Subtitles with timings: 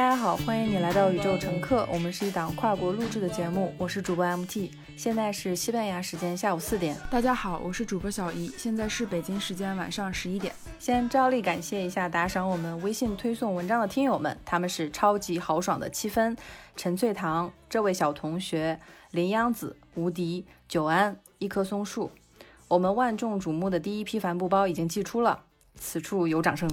[0.00, 1.86] 大家好，欢迎你来到宇宙乘客。
[1.92, 6.96] 我们是一档跨国录制的节目，我是主播 MT，现在是西班牙时间下午四点。
[7.10, 10.54] 大家好，我是主播小姨，现在是北京时间晚上十一点。
[10.78, 16.34] 先照例感谢一下打赏我们微信推送文章的听友们，他们是超级豪爽的七分、
[16.76, 22.10] 陈翠堂、这位小同学、林央子、无敌、久安、一棵松树。
[22.68, 25.42] 我们万众瞩目的第一批帆布包已经寄出了，
[25.74, 26.66] 此处有掌声。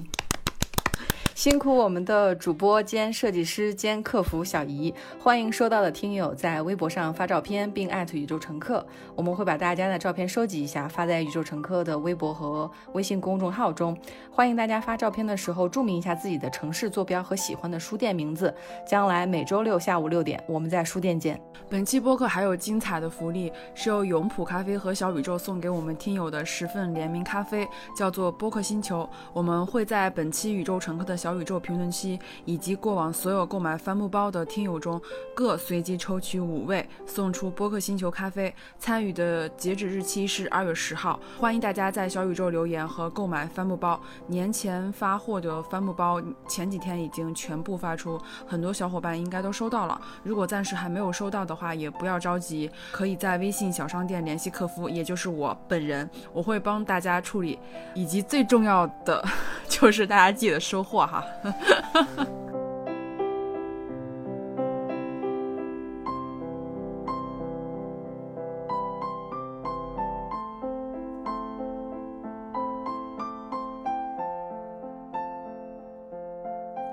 [1.38, 13.96] 辛苦我们的主播兼设计师兼客服小姨，欢迎收到的听友在微博上发照片并艾特宇宙乘客，我们会把大家的照片收集一下发在宇宙乘客的微博和微信公众号中。
[14.32, 18.52] 欢迎大家发照片的时候注明一下自己的城市坐标和喜欢的书店名字。
[18.90, 21.40] 将来每周六下午六点，我们在书店见。
[21.70, 29.08] 本期播客还有精彩的福利，是由永璞咖啡和小宇宙送给我们听友的十份联名咖啡，叫做播客星球。
[29.34, 35.02] 我们会在本期宇宙乘客的小小宇宙评论区以及过往所有购买帆布包的听友中，
[35.36, 38.56] 各随机抽取五位送出播客星球咖啡。
[38.80, 44.00] 参与的截止日期是二月十号，欢迎大家在小宇宙留言和购买帆布包。
[44.28, 48.18] 年前发货的帆布包前几天已经全部发出，
[48.48, 50.00] 很多小伙伴应该都收到了。
[50.24, 57.60] 如果暂时还没有收到的话，也不要着急，可以在微信小商店联系客服，也就是我本人，我会帮大家处理。
[57.94, 59.22] 以及最重要的
[59.68, 61.16] 就是大家记得收货哈。
[61.21, 61.54] 哈哈
[61.93, 62.27] 哈哈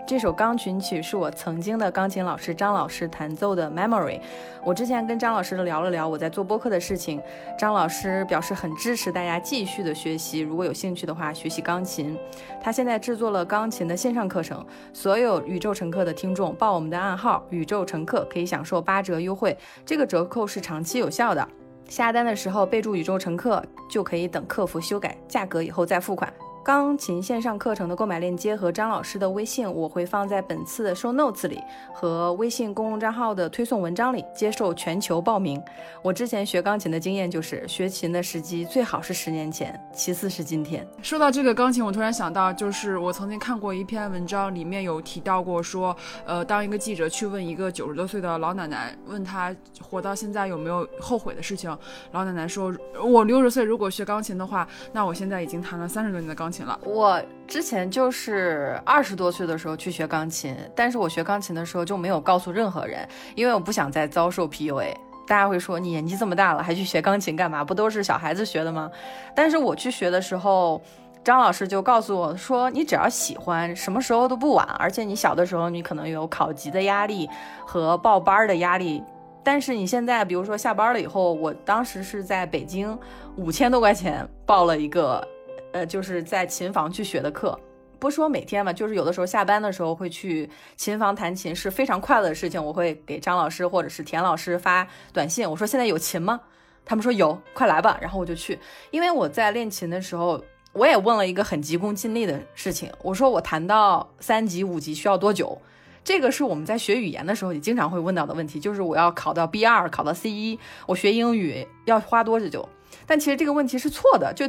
[0.06, 4.18] 这首钢琴曲是我曾经的钢琴老师张老师弹奏的《Memory》。
[4.62, 7.22] 我之前跟张老师聊了聊我在做播客的事情，
[7.58, 12.18] 张老师表示很支持大家继续的学习，如果有兴趣的话学习钢琴。
[12.62, 14.62] 他现在制作了钢琴的线上课程，
[14.92, 19.56] 所有宇宙乘客的听众报我们的暗号“宇宙乘客”可以享受八折优惠，
[19.86, 21.48] 这个折扣是长期有效的。
[21.88, 26.30] 下单的时候备注“宇宙乘客”就可以等客服修改价格以后再付款。
[26.64, 31.60] 钢琴线上课程的购买链接和张老师的微信，我会放在本次的 show notes 里
[31.92, 35.62] 和微信公共账号的推送文章里，接受全球报名。
[36.00, 40.88] 我之前学钢琴的经验就是，学琴的时机最好是十年前，其次是今天。
[41.02, 45.94] 说到这个钢琴，我突然想到，就是我曾经看过一篇文章，里面有提到过说，
[46.24, 51.76] 呃，当一个记者去问一个九十多岁的老奶奶，问她活到现在有没有后悔的事情，
[52.12, 56.53] 老奶奶说，我六十岁如果学钢琴的话，那我现在已经弹了三十多年的钢琴。
[56.84, 64.94] 我之前就是二十多岁的时候去学钢琴，但是我学钢琴的时候就没有告诉任何人，因为我不想再遭受 PUA。
[65.26, 67.64] 大家会说你年纪这么大了还去学钢琴干嘛？
[67.64, 68.90] 不都是小孩子学的吗？
[69.34, 70.82] 但是我去学的时候，
[71.24, 74.66] 张老师就告诉我说，你只要喜欢，什么时候都不晚。
[74.78, 77.26] 而且你小的时候你可能有考级的压力
[77.66, 79.02] 和报班的压力，
[79.42, 82.98] 但是你现在比如说下班了以后，我当时是在北京，
[83.36, 85.26] 五千多块钱报了一个。
[85.74, 87.58] 呃，就是在琴房去学的课，
[87.98, 92.64] 不说每天嘛，就是有的时候下班的时候会去琴房弹琴，是非常快乐的事情。
[92.64, 96.40] 我会给张老师或者是田老师发短信，我说现在有琴吗？
[96.84, 97.98] 他们说有，快来吧。
[98.00, 98.56] 然后我就去，
[98.92, 100.40] 因为我在练琴的时候，
[100.74, 105.60] 我也问了一个很急功近利的事情，我说我弹到三级、五级需要多久？
[106.04, 110.56] 这个是我们在学语言的时候也经常会问到的问题，就是我要考到 B 二，考到 C 一，
[110.86, 112.68] 我学英语要花多久？
[113.06, 114.48] 但其实这个问题是错的，就。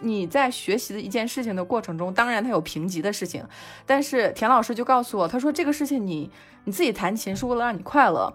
[0.00, 3.44] 你在学习的一件事情的过程中，当然它有评级的事情，
[3.86, 6.30] 但是田老师就告诉我，他说这个事情你
[6.64, 8.32] 你自己弹琴是为了让你快乐，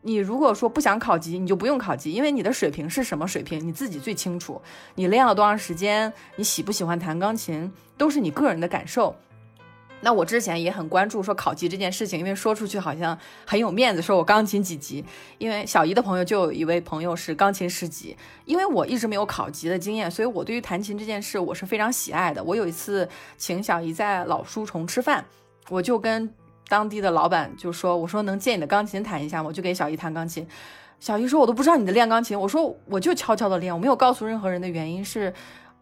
[0.00, 4.60] 你如果说不想考级，你就不用考级，因为你的水平是什么水平你自己最清楚，
[4.94, 9.14] 你练了多长时间，你喜不喜欢弹钢琴都是你个人的感受。
[10.04, 15.04] 那我之前也很关注说考级这件事情，因为说出去好像很有面子，说我钢琴几级。
[15.38, 22.42] 因为小姨的朋友就有一位朋友是钢琴十级，因为我一直没有考级的经验，所以我对于弹琴这件事我是非常喜爱的。
[22.42, 23.08] 我有一次
[23.38, 25.24] 请小姨在老书虫吃饭，
[25.70, 26.28] 我就跟
[26.66, 29.48] 当地的老板就说，我说能借你的钢琴弹一下吗？
[29.48, 30.44] 我就给小姨弹钢琴。
[30.98, 35.32] 小姨说我都不知道你的练钢琴，我说我就悄悄的练，我没有告诉任何人的原因是。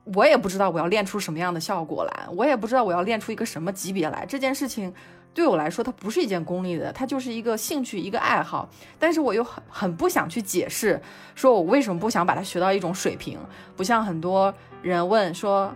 [0.04, 4.24] 我也不知道我要练出什么样的效果来，我也不知道我要练出一个什么级别来。
[4.26, 4.92] 这件事情
[5.32, 8.68] 对我来说，它不是一件功利的，它就是一个兴趣，一个爱好。
[8.98, 11.00] 但是我又很很不想去解释，
[11.34, 13.38] 说我为什么不想把它学到一种水平。
[13.76, 14.52] 不像很多
[14.82, 15.72] 人问说，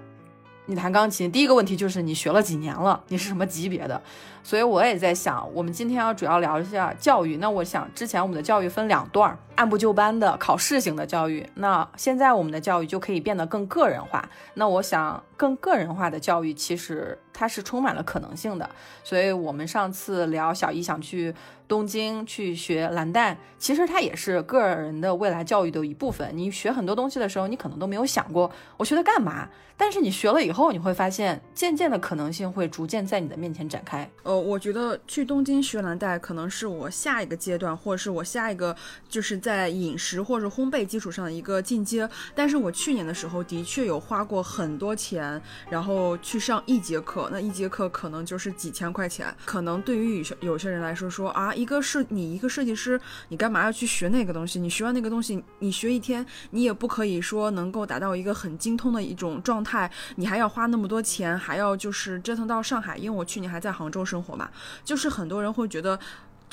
[0.67, 4.03] 你弹钢琴第一个问题就是你学了几年了，你是什么级别的？
[4.45, 7.39] 所以我也在想，我们今天要主要聊一下教育。
[7.39, 11.45] 那我想，之前我们的教育分两段，按部就班的考试型的教育。
[11.55, 14.29] 那现在我们的教育就可以变得更个人化。
[14.53, 18.69] 那我想，更个人化的教育其实它是充满了可能性的。
[19.03, 21.35] 所以我们上次聊小姨想去。
[21.67, 26.31] 东京去学蓝带，其实它也是个人的未来教育的一部分。
[26.35, 29.49] 你学很多东西的时候，你可能都没有想过我学它干嘛。
[29.77, 34.09] 但是你学了以后，你会发现渐渐的可能性会逐渐在你的面前展开。
[34.23, 38.77] 呃，我觉得去东京学蓝带可能是我下一个阶段，或者是我下一个
[39.09, 42.09] 就是在饮食或者烘焙基础上的一个进阶。
[42.37, 49.27] 但是我去年的时候的确有花过很多钱，然后去上一节课，那一节课可能就是几千块钱。
[49.45, 51.53] 可能对于有些有些人来说说啊。
[51.65, 53.01] 一个是你一个设计师，
[53.31, 54.61] 你干嘛要去学那个东西？
[54.61, 59.91] 你学完那个东西，你学一天，你也不可以说能够达到一个很精通的一种状态。
[60.17, 64.51] 你还要花那么多钱，还要就是折腾到上海，因为我去年还在杭州生活嘛，
[64.85, 65.99] 就是很多人会觉得。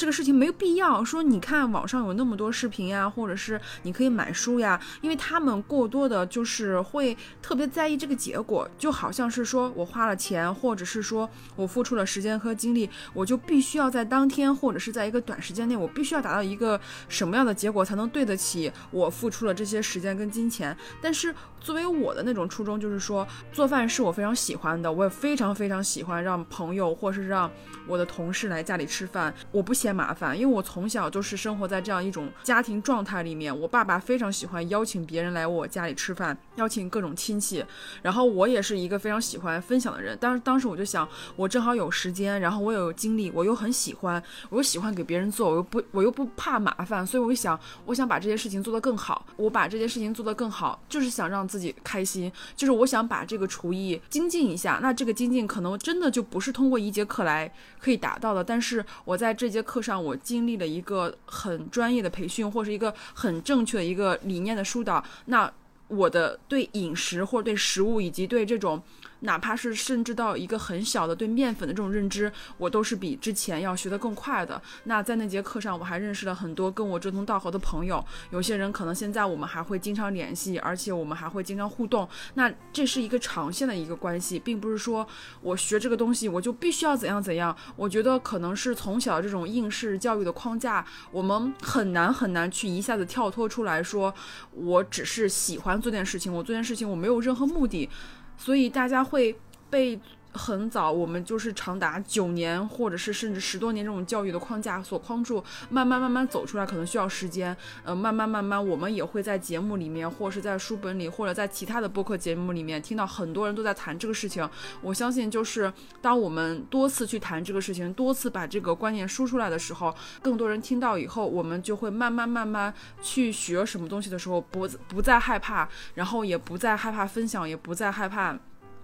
[0.01, 20.75] 这个事情没有必要说，你看网上有那么多视频呀，或者是你可以买书呀，因为他们过多的就是会特别在意这个结果，就好像是说我花了钱，或者是说我付出了时间和精力，我就必须要在当天或者是在一个短时间内，我必须要达到一个什么样的结果才能对得起我付出了这些时间跟金钱。
[20.99, 27.49] 但是作为我的那种初衷，就是说做饭是我非常喜欢的，我也非常非常喜欢让朋友或是让
[27.87, 29.91] 我的同事来家里吃饭，我不嫌。
[29.91, 33.55] 麻烦，因为我从小就是生活在这样一种家庭状态里面。
[33.59, 37.61] 我爸爸非常喜欢邀请别人来我家里吃饭，邀请各种亲戚。
[38.01, 40.17] 然后我也是一个非常喜欢分享的人。
[40.17, 41.05] 当当时我就想，
[41.35, 49.25] 我正好有时间，然后我有精力，我又很喜欢，我又喜欢给别人做，我又不我又不怕麻烦，所以我就想，我想把这些事情做得更好。
[49.35, 54.79] 我把这件事情做得更好，就是想让自己开心，就是我想把这个厨艺精进一下。
[54.81, 59.81] 那这个精进可能真的就不是通过一节课来可以达到的，但是我在这节课。
[59.81, 65.51] 上我经历了一个很专业的培训，或是一个很正确的一个理念的疏导，那
[65.87, 68.79] 我的对饮食或者对食物以及对这种。
[69.21, 74.61] 哪怕是甚至到一个很小的对面粉的这种认知，我都是比之前要学得更快的。
[74.83, 78.03] 那在那节课上，我还认识了很多跟我志同道合的朋友。
[78.31, 82.07] 有些人可能现在我们还会经常联系，而且我们还会经常互动。
[82.33, 85.07] 那这是一个长线的一个关系，并不是说
[85.41, 87.55] 我学这个东西我就必须要怎样怎样。
[87.75, 94.13] 我觉得可能是从小这种应试教育的框架，我们很难很难去一下子跳脱出来说，
[94.51, 97.87] 我只是喜欢做件事情，我做件事情我没有任何目的。
[98.37, 99.35] 所以大家会
[99.69, 99.99] 被。
[100.33, 107.55] 很早，我们就是长达九年，或者是甚至十多年这种教育的框架所框住，慢慢慢慢走出来，可能需要时间。
[107.83, 114.47] 呃，慢慢慢慢，我们也会在节目里面，或者是在书本里，或者在其他的播客节目里面，听到很多人都在谈这个事情。
[114.81, 128.37] 我相信，就是当我们多次去谈这个事情，多次把这个观念输出来的时候，更多人听到以后，我们就会慢慢慢慢去学什么东西的时候，不不再害怕，然后也不再害怕分享，也不再害怕。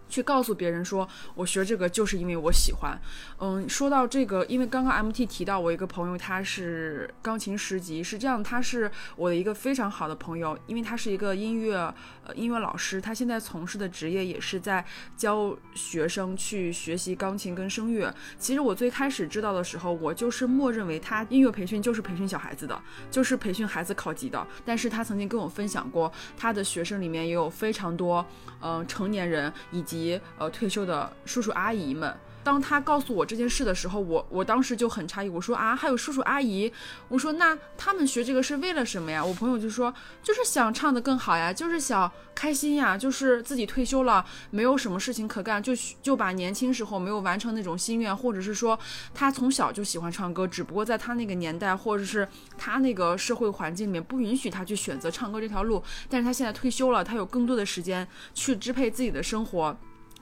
[0.09, 2.99] 去告诉别人说，我学这个就是因为我喜欢。
[3.39, 11.75] 嗯，说到这个，因为刚刚 MT 提到我一个朋友，他是钢琴十级，是这样，他是我的一个非常好的朋友，因为他是一个音乐
[12.23, 14.83] 呃音乐老师，他现在从事的职业也是在
[15.15, 18.13] 教学生去学习钢琴跟声乐。
[18.39, 22.81] 其实我最开始知道的时候，我就是默认为他音乐培训就是培训小孩子的，
[23.11, 24.47] 就是培训孩子考级的。
[24.65, 28.25] 但是他曾经跟我分享过，他的学生里面也有非常多
[28.61, 29.96] 嗯成年人以及。
[29.97, 32.15] 及呃退休的叔叔阿姨们。
[32.43, 36.71] 当他告诉我这件事的时候，我我当时就很诧异，我说啊，还有叔叔阿姨，
[37.09, 39.25] 我说那他们学这个是为了什么呀？
[39.25, 48.79] 我朋友就说，就是想唱得更好呀，就是想开心呀，就是自己退休了，没有什么事情可干，就就把年轻时候没有完成那种心愿，或者是说
[49.13, 52.25] 他从小就喜欢唱歌，只不过在他那个年代或者是
[52.57, 59.77] 他那个社会环境里面不允许他去选择唱歌这条路，但是他现在退休了，他有更多的时间去支配自己的生活。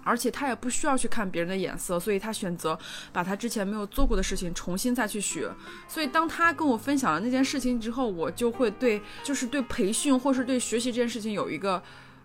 [0.05, 2.77] 而且他也不需要去看别人的眼色，所以他选择
[3.11, 5.51] 把他之前没有做过的事情重新再去学。
[5.87, 11.81] 所以当他跟我分享了那件事情之后，我就会对，就是对培训或是对学习这件事情有一个，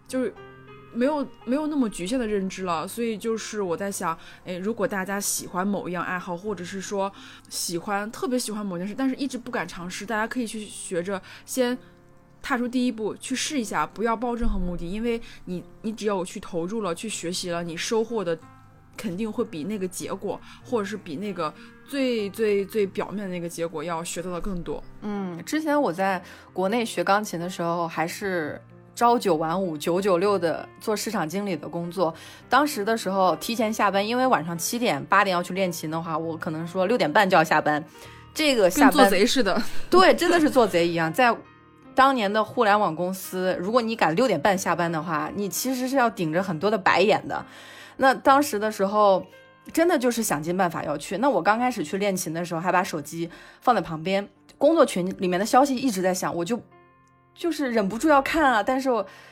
[0.07, 0.35] 就是
[0.93, 2.87] 没有没有那么局限的认知了。
[2.87, 7.11] 所以就是我在想，诶，如果大家喜欢某一样爱好，或者是说
[7.49, 11.77] 喜欢特别喜欢某件事，但是一直不敢尝试，大家可以去学着先。
[12.42, 18.38] 踏出第一步去试一下，不要抱任何目的，因为你你只要去投入了，去学习了，你收获的
[18.97, 21.52] 肯定会比那个结果，或者是比那个
[21.88, 24.82] 最最最表面的那个结果要学到的更多。
[25.02, 28.61] 嗯，之前我在国内学钢琴的时候，还是。
[28.92, 32.12] 朝九晚五、九九六的做市场经理的工作。
[32.50, 37.82] 当时的时候提前下班，因为晚上七点八点要去练琴的话，我可能说六点半就要下班。
[38.35, 41.11] 这个下班做贼似的，对，真的是做贼一样。
[41.11, 41.35] 在
[41.94, 47.44] 当年的互联网公司，如果你敢六点半下班的话，你其实是要顶着很多的白眼的。
[47.97, 49.26] 那当时的时候，
[49.73, 51.18] 真的就是想尽办法要去。
[51.18, 53.30] 那我刚开始去练琴的时候，还把手机
[53.61, 56.61] 放在旁边，工作群里面的消息一直在响，我就。
[57.35, 58.63] 就是忍不住要看啊！
[58.63, 58.91] 但是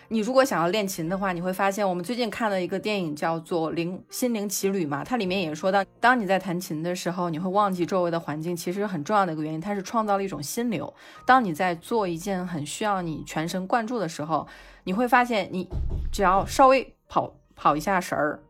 [0.09, 10.93] 你如果想要练琴的话，你会发现我们最近看了一个电影叫做《灵心灵奇旅》嘛，它里面也说到，当你在弹琴的时候，你会忘记周围的环境，其实很重要的一个原因，它是创造了一种心流。
[11.27, 14.47] 当你在做一件很需要你全神贯注的时候，
[14.85, 15.69] 你会发现你
[16.11, 18.41] 只要稍微跑跑一下神儿，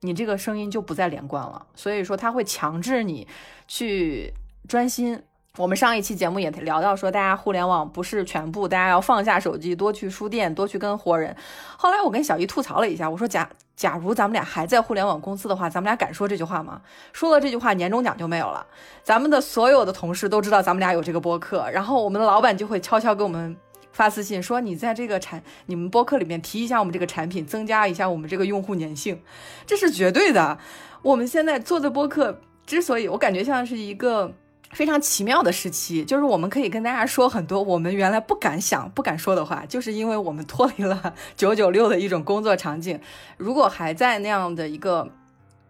[0.00, 1.66] 你这个声音就不再连贯了。
[1.74, 3.28] 所以说，它会强制你
[3.68, 4.32] 去
[4.66, 5.22] 专心。
[5.58, 11.36] 我们上一期节目也聊到说，大家互联网不是全部，大家要放下手机，多去书店，多去跟活人。
[11.76, 16.80] 后来我跟小姨吐槽了一下，我说假假如咱们俩还在互联网公司的话，咱们俩敢说这句话吗？
[17.12, 18.66] 说了这句话，年终奖就没有了。
[19.04, 23.54] 咱们的所有的同事都知道咱们俩有这个播客，然后我们的老板就会悄悄给我们
[23.92, 29.20] 发私信说，你在这个产你们播客里面提一下我们这个产品，增加一下我们这个用户粘性，
[29.66, 30.56] 这是绝对的。
[31.02, 34.32] 我们现在做的播客之所以我感觉像是一个。
[34.72, 42.98] 非常奇妙的时期，就是我们可以跟大家说很多我们原来不敢想、不敢说的话，就是因为我们脱离了 九九六的一种工作场景。
[43.36, 45.08] 如果还在那样的一个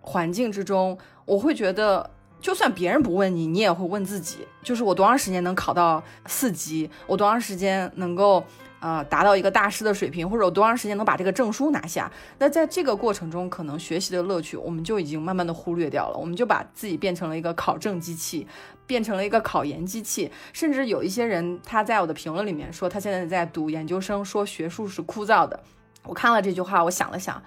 [0.01, 6.89] 环境之中，我会觉得，就算别人不问你，你也会问自己：就是我多长时间能考到四级？
[7.07, 8.45] 我多长时间能够？
[8.83, 12.11] 啊，达到一个大师的水平，或者有多长时间能把这个证书拿下？
[12.39, 16.19] 那在这个过程中，可能学习的乐趣我们就已经慢慢的忽略掉了。
[16.19, 18.45] 我们就把自己变成了一个考证机器，
[18.85, 20.29] 变成了一个考研机器。
[20.53, 25.61] 甚至有一些人他在我的评论里面说，他现在在读研究生，说学术是枯燥的。
[26.03, 27.41] 我看了这句话，我想了想。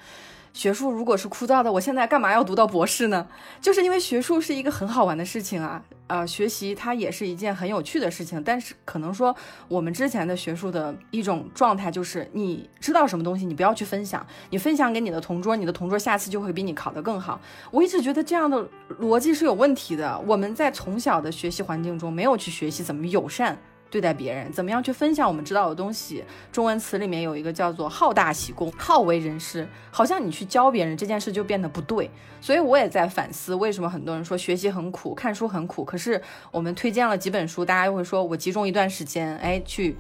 [0.56, 3.28] 学术如果是枯燥的，我现在干嘛要读到博士呢？
[3.60, 8.42] 就是因为学术是一个很好玩的事情啊，呃，学习它也是一件很有趣的事情。
[8.42, 9.36] 但是可能说
[9.68, 17.38] 我们之前的学术的一种状态就是，你知道什么东西，你不要去分享，你分享给你的同桌，你的同桌下次就会比你考得更好。
[17.70, 18.66] 我一直觉得这样的
[19.02, 20.18] 逻辑是有问题的。
[20.26, 23.58] 我们在从小的学习环境中没有去学习怎么友善。
[23.96, 26.22] 对待别人，怎么样去分享我们知道的东西？
[26.52, 32.12] 中文词里面有一个叫做“好大喜功”，好为人师，好像你去教别人这件事就变得不对。
[32.42, 35.86] 所以我也在反思，为什么很多人说学习很苦，看书很苦？
[35.86, 36.22] 可是
[36.52, 39.96] 我们推荐了几本书，大家又会说我集中一段时间，哎，去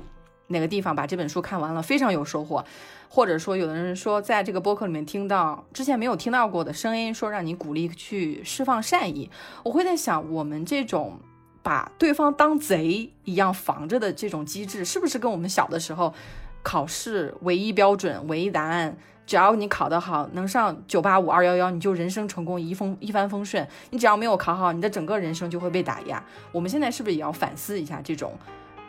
[0.47, 2.65] 哪个地方把这本书看完了，非常有收获。
[3.07, 9.31] 或者说，有的人说在这个播客里面听到之前没有听到过的声音，说让你鼓励去释放善意。
[9.63, 11.17] 我会在想，我们这种。
[11.65, 16.13] 把对方当贼一样防着的这种机制，是不是跟我们小的时候
[16.61, 18.95] 考试唯一标准、唯一答案，
[19.25, 26.23] 只要你考得好，能上九八五、二幺幺，你就人生成功、一风一帆风顺；你只要没有考好，你的整个人生就会被打压。
[26.51, 28.37] 我们现在是不是也要反思一下这种，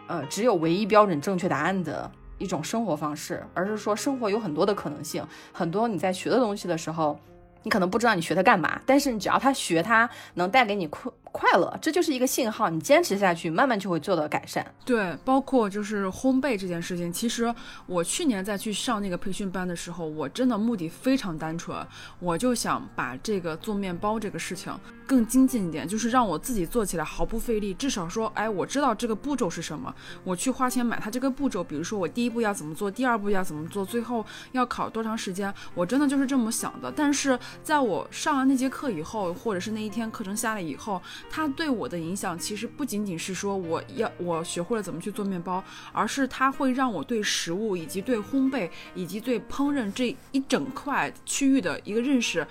[0.06, 7.18] 呃，只有唯一标准、正确答案的一种生活方式，而是说生活有很多的可能性，很多你在学的东西的时候，
[7.62, 11.10] 你可能不知道你学它干嘛，但是你只要它学它能带给你快。
[11.36, 12.70] 快乐，这就是一个信号。
[12.70, 14.66] 你坚持下去，慢慢就会做到改善。
[14.86, 17.12] 对，包括就是烘焙这件事情。
[17.12, 21.86] 其实我去年在去上那个培训班的时候，我真的目的非常单纯，
[22.20, 24.74] 我就想把这个做面包这个事情
[25.06, 27.74] 更精进一点，就是让我自己做起来毫不费力。
[27.74, 31.62] 至少说，哎，我知道这个步骤是什么，我去花钱买它这个步骤。
[31.62, 36.90] 比如说，我第一步要怎么做，第二步要怎么做，最后要烤多长时间，我真的就是这么想的。
[36.90, 52.46] 但是在我上完那节课以后，或者是那一天课程下来以后，它对我的影响其实不仅仅是说我要我学会了怎么去做面包，而是它会让我对食物以及对烘焙以及对烹饪这一整块区域的一个认识，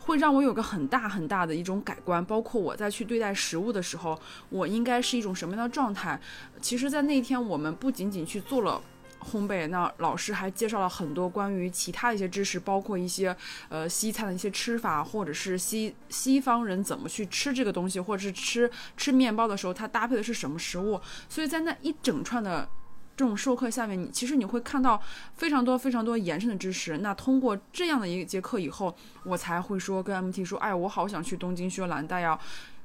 [0.00, 2.24] 会让我有个很大很大的一种改观。
[2.24, 4.18] 包括我在去对待食物的时候，
[4.50, 6.20] 我应该是一种什么样的状态？
[6.60, 8.80] 其实，在那天我们不仅仅去做了。
[9.20, 13.36] 烘焙，那老师还介绍了很多关于其他的一些知识，包括一些
[13.68, 21.00] 呃西餐的一些吃法，或者是西西方人怎么去吃这个东西，或者是吃吃面包的时候，它搭配的是什么食物。
[21.28, 22.68] 所以在那一整串的
[23.16, 25.00] 这种授课下面，你其实你会看到
[25.34, 26.98] 非常多非常多延伸的知识。
[26.98, 28.94] 那通过这样的一节课以后，
[29.24, 32.38] 我才会说跟 MT 说，哎，我好想去东京学蓝带呀。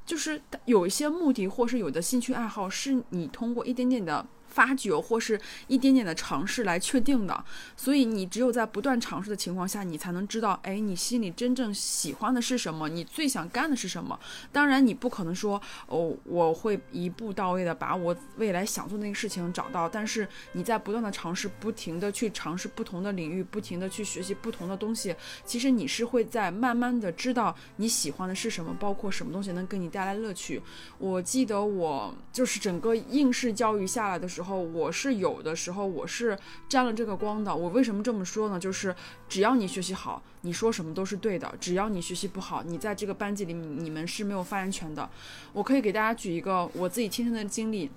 [0.06, 4.26] 就是有一些目的，或是有的兴趣爱好，是你通过一点点的。
[4.54, 7.44] 发掘或是一点点的尝试来确定的，
[7.76, 14.20] 所以你只有在不断尝试的情况下，你才能知道，哎，你心里真正喜欢的是什么，你最想干的是什么。
[14.52, 30.62] 当然，你不可能说，哦，我会一步到位的把我未来想做那个事情找到，但是你在不断的尝试，不停的去尝试不同的领域，不停的去学习不同的东西，其实你是会在慢慢的知道你喜欢的是什么，包括什么东西能给你带来乐趣。
[31.00, 34.43] 我记得我就是整个应试教育下来的时候。
[34.44, 36.38] 后我是有的时候我是
[36.70, 37.56] 沾了这个光的。
[37.56, 38.60] 我为什么这么说呢？
[38.60, 38.96] 就是
[39.28, 45.10] 只要你学习好，你说什么都是对的；只要你学习不好，你在这个班级里你们是没有发言权的。
[45.54, 47.90] 我可以给大家举一个我自己亲身的经历。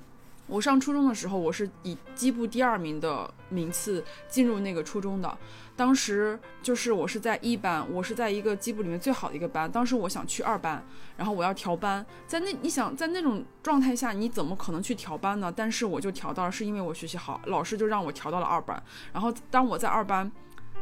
[0.47, 5.37] 我上初中的时候，我是以基部第二名的名次进入那个初中的。
[5.77, 9.71] 当时就是我是在一班，我是在一个机部里面最好的一个班。
[9.71, 10.83] 当时我想去二班，
[11.17, 12.05] 然后我要调班。
[12.27, 15.53] 在那你想在那种状态下，你怎么可能去调班呢？
[15.55, 18.83] 但是我就调到了，是因为我学习好，老师就让我调到了二班。
[19.13, 20.33] 然后当我在二班。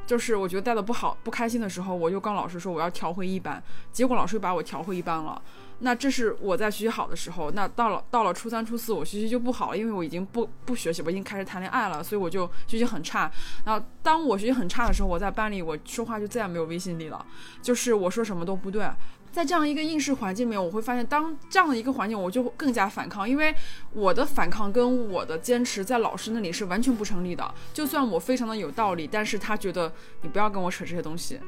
[0.06, 5.40] 就是我觉得带的不好、不开心的时候，我就跟老师说我要调回一班，结果老师又把我调回一班了。
[5.80, 13.30] 那这是我在学习好的时候，那到了到了初三、初四，我学习就不好了，因为我已经不不学习，我已经开始谈恋爱了，所以我就学习很差。
[13.64, 17.24] 然后当我学习很差的时候，我在班里我说话就再也没有威信力了，
[17.60, 18.88] 就是我说什么都不对。
[19.32, 23.52] 在这样一个应试环境里面，我会发现，当这样的一个环境，我就更加反抗，因为
[23.92, 27.52] 我的反抗跟我的坚持在老师那里是完全不成立的。
[27.72, 31.40] 就算我非常的有道理，但是他觉得你不要跟我扯这些东西，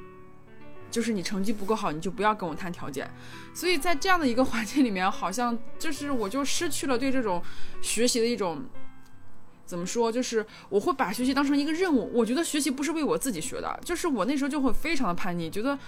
[0.96, 3.06] 就是你成绩不够好，你就不要跟我谈条件。
[3.52, 7.42] 所以在这样的一个环境里面，好像就是我就失去了对这种
[7.82, 8.64] 学习的一种
[9.66, 12.10] 怎么说，就是我会把学习当成一个任务。
[12.14, 15.78] 我觉得学习不是为我自己学的，就是我那时候就会非常的叛逆，觉得。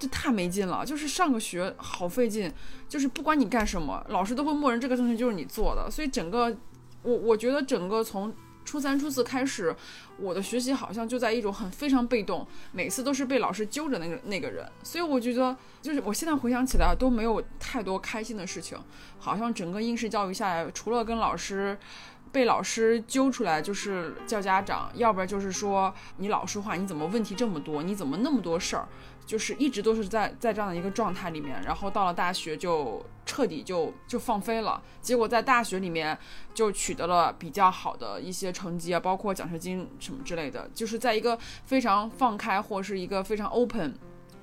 [0.00, 2.48] 这太没劲了，就是上个学好费劲，
[2.88, 6.56] 就是不管你干什么，老师都会默认这个东西就是你做的，所以整个
[7.02, 8.32] 我我觉得整个从
[8.68, 9.74] 初三初四开始，
[10.18, 18.76] 我的学习好像就在一种很非常被动，每次都是被老师揪着那个那个人，所以我觉得就是我现在回想起来都没有太多开心的事情，
[19.18, 21.78] 好像整个应试教育下来，除了跟老师。
[22.30, 27.82] 被老师揪出来就是叫家长，要不然就是说你老实话，你怎么问题这么多？
[27.82, 28.86] 你怎么那么多事儿？
[29.28, 34.82] 就是一直都是在在这样的一个状态里面，然后到了大学就彻底就就放飞了。
[35.02, 36.16] 结果在大学里面
[36.54, 43.94] 就取得了比较好的一些成绩啊，包括奖学金什么之类的，就是在一个非常放开或是一个非常 open。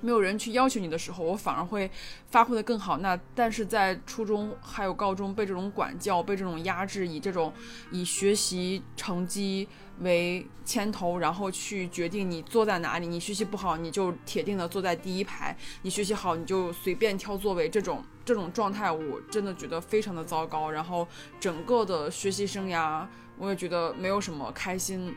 [0.02, 1.90] 没有人去要求你的时候，我反而会
[2.30, 2.98] 发挥的更好。
[2.98, 7.52] 那但是在初中还有高中被这种管教、被这种压制，以这种
[7.90, 9.66] 以学习成绩
[10.00, 13.06] 为牵头，然后去决定你坐在哪里。
[13.06, 17.68] 你学习不好，你就铁定的坐在第一排；你学习好，你就随便挑座位。
[17.68, 20.70] 这种这种状态，我真的觉得非常的糟糕。
[20.70, 21.06] 然后
[21.38, 23.06] 整个的学习生涯，
[23.38, 25.14] 我也觉得没有什么开心。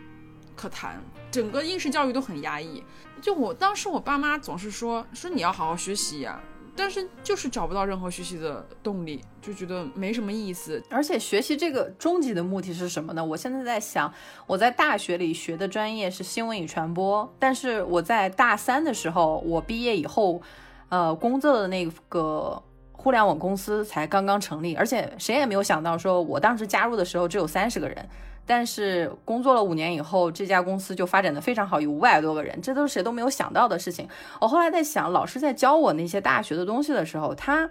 [0.56, 2.84] 可谈，整个应试教育都很压抑。
[3.22, 6.42] 就我当时，我爸妈总是说说你要好好学习呀，
[6.80, 10.82] 但是就是找不到任何学习的动力，就觉得没什么意思。
[10.90, 13.24] 而且学习这个终极的目的是什么呢？
[13.24, 14.12] 我现在在想，
[14.48, 20.42] 我在大学里学的专业是新闻与传播，但是我在大三的时候，我毕业以后，
[20.88, 22.64] 呃，工作的那个
[22.94, 28.10] 互联网公司才刚刚成立，而且谁也没有想到，说我当时加入的时候只有三十个人。
[28.50, 34.10] 但是工作了五年以后，这家公司就发展的非常好，有五百多个人，这都是谁都没有想到的事情。
[34.42, 37.70] 我后来在想，老师在教我那些大学的东西的时候，他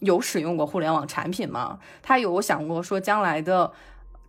[0.00, 1.78] 有使用过互联网产品吗？
[2.02, 3.72] 他有想过说将来的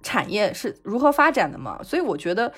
[0.01, 1.81] 产业是如何发展的吗？
[1.83, 2.53] 所以我觉得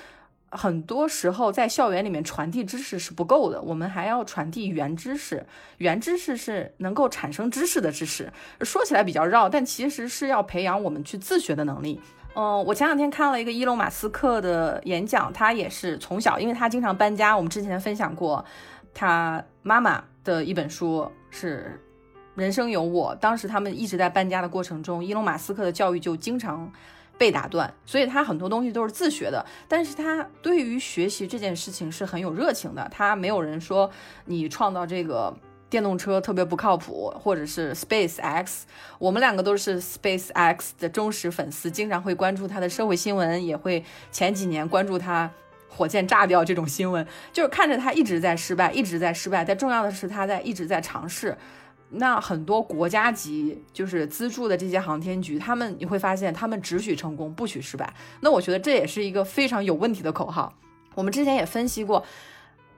[0.52, 5.44] 很多时候在校园里面传递知识是不够的，我们还要传递原知识。
[5.78, 12.00] 原知识是能够产生知识的知识，说起来比较绕，但其实是要培养我们去自学的能力。
[12.34, 17.36] 嗯，我前两天看了一个伊隆马斯克的演讲，他也是从小，因为他经常搬家。
[17.36, 18.42] 我们之前分享过，
[18.94, 21.78] 他妈妈的一本书是
[22.34, 23.14] 《人生有我》。
[23.18, 26.72] 当时他们一直在搬家的过程中，伊隆马斯克的教育就经常
[27.18, 29.44] 被打断，所以他很多东西都是自学的。
[29.68, 32.88] 但是他对于学习这件事情是很有热情的。
[32.90, 33.90] 他没有人说
[34.24, 35.36] 你创造这个。
[35.72, 38.66] 电动车特别不靠谱，或者是 Space X，
[38.98, 45.30] 我们两个都是 Space X 的忠实粉丝，经常会关注他的社会新闻，也会前几年关注他
[45.70, 49.42] 火箭炸掉这种新闻，就是看着他一直在失败，一直在失败。
[49.42, 51.34] 但重要的是他在一直在尝试。
[51.88, 57.94] 那很多国家级就是资助的这些航天局，他们你会发现他们只许成功，不许失败。
[58.20, 60.52] 那我觉得这也是一个非常有问题的口号。
[60.94, 62.04] 我们之前也分析过，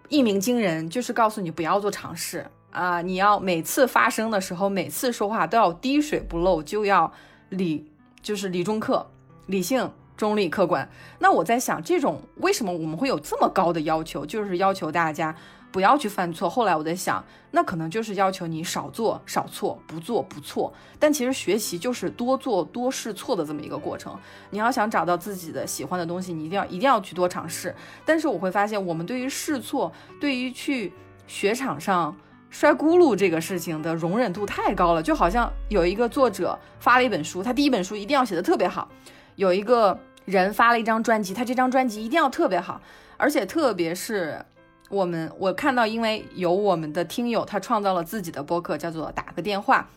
[0.09, 2.46] 一鸣惊人就是告诉你不要做尝试。
[2.75, 3.01] 啊！
[3.01, 7.11] 你要每次发声的时候，每次说话都要滴水不漏，就要
[7.49, 9.07] 理，就是理中客，
[9.47, 10.87] 理性中立客观。
[11.21, 15.35] 那我在想，这种为什么我们会有这么高的要求，就是要求大家
[15.71, 16.51] 不要去犯错。
[16.51, 20.73] 后来我在想，那可能就是要求你少做少错，不做不错。
[20.99, 24.19] 但其实学习就是多做多试错的这么一个过程。
[24.51, 27.73] 你要想找到自己的喜欢的东西，你一定要一定要去多尝试。
[28.05, 30.93] 但是我会发现，我们对于试错，对于去
[31.29, 32.17] 雪场上。
[32.55, 38.87] 摔咕噜这个事情的容忍度太高了，就好像有一个作者发了一本书，他第一本书一定要写的特别好；
[39.35, 42.81] 有一个人发了一张专辑，他这张专辑一定要特别好。
[43.17, 44.40] 而且特别是
[44.88, 49.90] 我们，我看到，因为有我们的听友，他创造了自己的播客，叫做打个电话。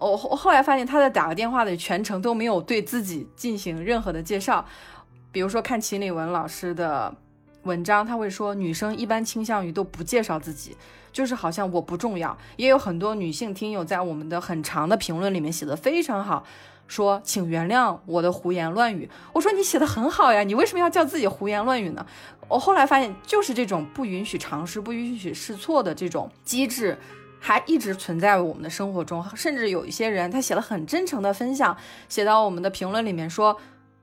[0.00, 4.66] 我后后来发现他在打个电话的全程都没有对自己进行任何的介绍，
[5.30, 7.14] 比如说看秦理文老师的
[7.62, 10.76] 文章，他会说女生一般倾向于都不介绍自己。
[11.12, 16.42] 就是好像我不重要，也有很多女性听友在我们的很长的评论里面写的非常好，
[16.88, 19.08] 说请原谅我的胡言乱语。
[19.32, 22.04] 我说你写的很好呀，你为什么要叫自己胡言乱语呢？
[22.48, 26.98] 我后来发现，就是这种不允许尝试、不允许试错的这种机制，
[27.38, 29.24] 还一直存在我们的生活中。
[29.34, 31.76] 甚至有一些人，他写了很真诚的分享，
[32.08, 33.56] 写到我们的评论里面，说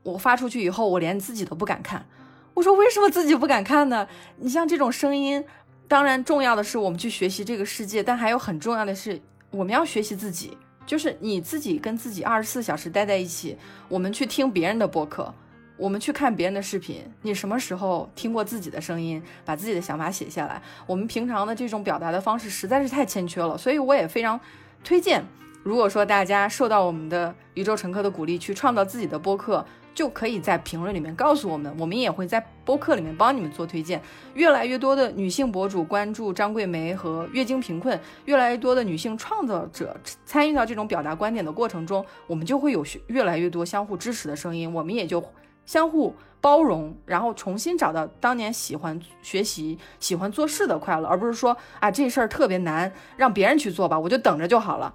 [0.03, 2.05] 我发出去以后，我连自己都不敢看。
[2.53, 4.07] 我说为什么自己不敢看呢？
[4.37, 5.43] 你像这种声音。
[5.89, 13.57] 当然，重要的是我们去学习这个世界，但还有很重要的是，我们要学习自己，就是你自己跟自己二十四小时待在一起。
[13.87, 15.33] 我们去听别人的播客，
[15.77, 17.03] 我们去看别人的视频。
[17.23, 20.61] 你什么时候听过自己的声音，把自己的想法写下来？
[20.85, 24.39] 我们平常的这种表达的方式实在是太欠缺了，所以我也非常
[24.83, 25.25] 推荐，
[25.63, 29.65] 如果说大家受到我们的宇宙乘客的鼓励，去创造自己的播客。
[29.93, 34.01] 就可以在评论里面告诉我们，我们也会在播客里面帮你们做推荐。
[34.33, 45.23] 越来越多的女性博主关注张桂梅和月经贫困，越来越多的女性创造者参与到这种表达观点的过程中，我们就会有越来越多相互支持的声音，我们也就
[45.65, 54.93] 相互包容，然后重新找到当年喜欢学习、喜欢做事的快乐，而不是说啊这事儿特别难，让别人去做吧，我就等着就好了。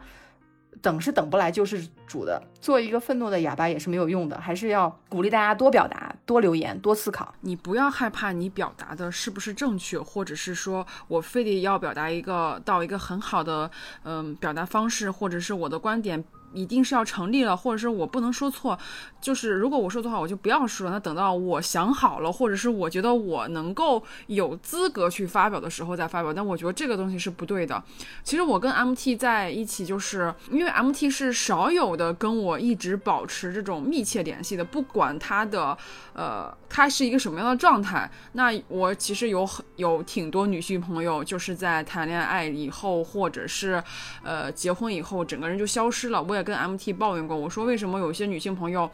[0.85, 7.35] 等是等不来救世主的，做一个愤怒的哑巴也是没有用的，还是要鼓励大家多表达、多留言、多思考。
[7.41, 13.71] 你不要害怕你表达的是不是正确，或者是说我非得要表达一个到一个很好的
[14.03, 16.23] 嗯表达方式，或者是我的观点。
[16.55, 18.79] 一定是要成立了，或者是我不能说错，
[19.21, 20.89] 就是如果我说错话，我就不要说。
[20.89, 26.33] 那等到我想好了，或者是我觉得我能够有资格去发表的时候再发表。
[26.33, 27.83] 但我觉得这个东西是不对的。
[28.23, 35.77] 其实我跟 MT 在一起，就是因为 MT 是少有的跟我一直保持这种密切联系的，不管他的
[36.13, 38.09] 呃他是一个什么样的状态。
[38.35, 43.83] 那我其实有很有挺多女性朋友，就是在谈恋爱以后，或者是
[44.23, 46.23] 呃结婚以后，整个人就消失了。
[46.23, 46.44] 我也。
[46.45, 48.91] 跟 MT 抱怨过，我说为什么有些女性朋友。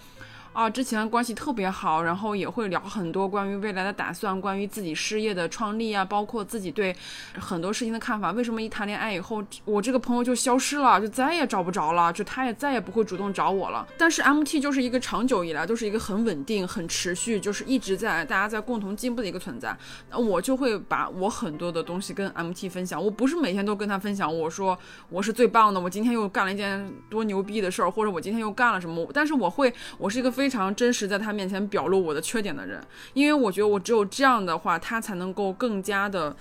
[0.52, 6.94] 啊，之前关系特别好，然后也会聊很多关于未来的打算，关于自己事业的创立啊，包括自己对
[7.38, 8.32] 很多事情的看法。
[8.32, 13.86] 为什么一谈恋爱以后，我这个朋友就消失了，就再也找不着了，就他也再也不会主动找我了。
[13.96, 19.76] 但是 MT 就是一个长久以来都是一个很稳定、很持续，就是一直在大家在共同进步的一个存在。
[20.10, 24.76] 那我就会把我很多的东西跟 MT 分享，我不是每天都跟他分享，我说
[25.10, 29.08] 我是最棒的，我今天又干了一件多牛逼的事儿，或者我今天又干了什么。
[29.14, 30.39] 但是我会，我是一个。
[30.40, 36.34] 非常真实，在他面前表露我的缺点的人，因为我觉得我只有这样的话，他才能够更加的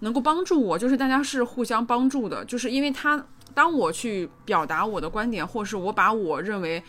[0.00, 6.82] 能够帮助我，就是大家是互相帮助的，就是因为他当我去表达我的观点，或是我把我认为。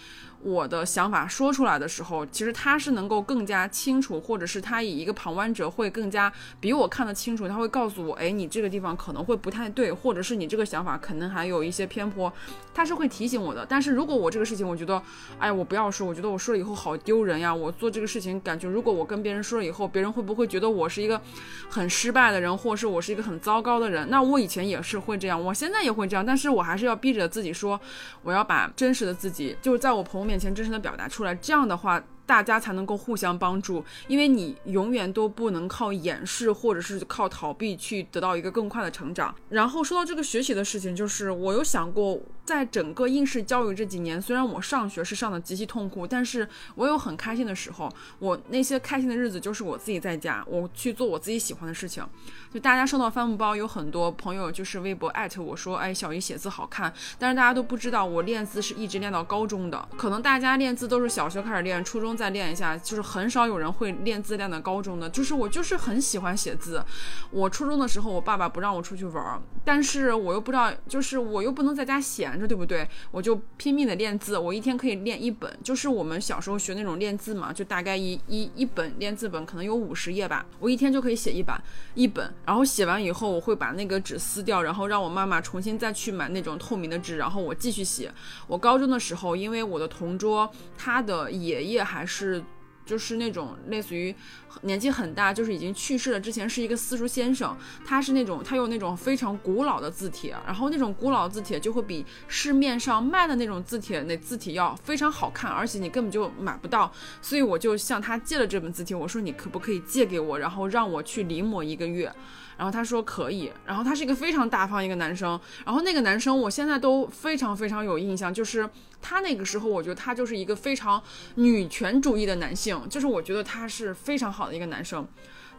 [0.46, 12.32] 我的想法说出来的时候，其实他是能够更加清楚，或者是他以一个旁观者会更加比我看得清楚，他会告诉我，哎，你这个地方可能会不太对，或者是你这个想法可能还有一些偏颇，
[12.76, 13.66] 他是会提醒我的。
[13.68, 15.02] 但是如果我这个事情，我觉得，
[15.40, 21.20] 哎，我不要说，我觉得我说了以后好丢人呀，我做这个事情感觉，如果我跟别人说了以后，别人会不会觉得我是一个
[21.68, 24.08] 很失败的人，或者是我是一个很糟糕的人？
[24.12, 27.82] 那我以前也是会这样，我现在也会这样，但是我还是要逼着自己说，
[28.22, 30.35] 我要把真实的自己，就是在我朋友面。
[30.36, 32.04] 面前真实的表达出来，这样的话。
[32.26, 39.34] 大家才能够互相帮助，因为你永远都不能靠掩饰或者是靠逃避去得到一个更快的成长。
[39.50, 47.88] 然后说到这个学习的事情，就是我有想过，在整个应试教育这几年，虽然我上学是上的极其痛苦，但是我有很开心的时候。
[48.18, 52.04] 我那些开心的日子，就是我自己在家，我去做我自己喜欢的事情。
[52.52, 56.92] 就大家收到帆布包，有很多朋友就是微博艾特我说，哎，小姨写字好看。
[57.20, 59.88] 但是大家都不知道，我练字是一直练到高中的。
[59.96, 62.15] 可能大家练字都是小学开始练，初中。
[62.16, 65.10] 再练一下，就是很少有人会练字练到高中的。
[65.10, 66.84] 就是我就是很喜欢写字。
[67.32, 72.88] 我初中的时候，我爸爸不让我出去玩，但是我又不知道，就是我又不能在家闲着，对不对？
[73.12, 75.52] 我就拼命的练字，我一天可以练一本。
[75.64, 81.62] 就是我们小时候学那种练字嘛，就大概一一一本练字本可能有五十页吧，我一天就可以写一版
[81.94, 82.34] 一本。
[82.46, 88.12] 然后写完以后，我会把那个纸撕掉，然后让我妈妈重新再去买那种透明的纸，然后我继续写。
[88.48, 92.44] 我高中的时候，因为我的同桌他的爷爷还是。
[92.86, 94.14] 就是那种类似于
[94.62, 96.20] 年纪很大，就是已经去世了。
[96.20, 106.92] 之前是一个私塾先生，他是那种他有那种非常古老的字帖，然后那种古老字帖就会比市面上卖的那种字帖那字体要非常好看，而且你根本就买不到。
[107.24, 112.14] 所以我就向他借了这本字帖，我说你可不可以借给我，然后让我去临摹一个月。
[112.58, 118.70] 然后他说可以，然后他是一个非常大方一个男生，然后那个男生我现在都非常非常有印象，就是
[119.02, 121.02] 他那个时候我觉得他就是一个非常
[121.36, 125.06] 女权主义的男性，就是我觉得他是非常好的一个男生，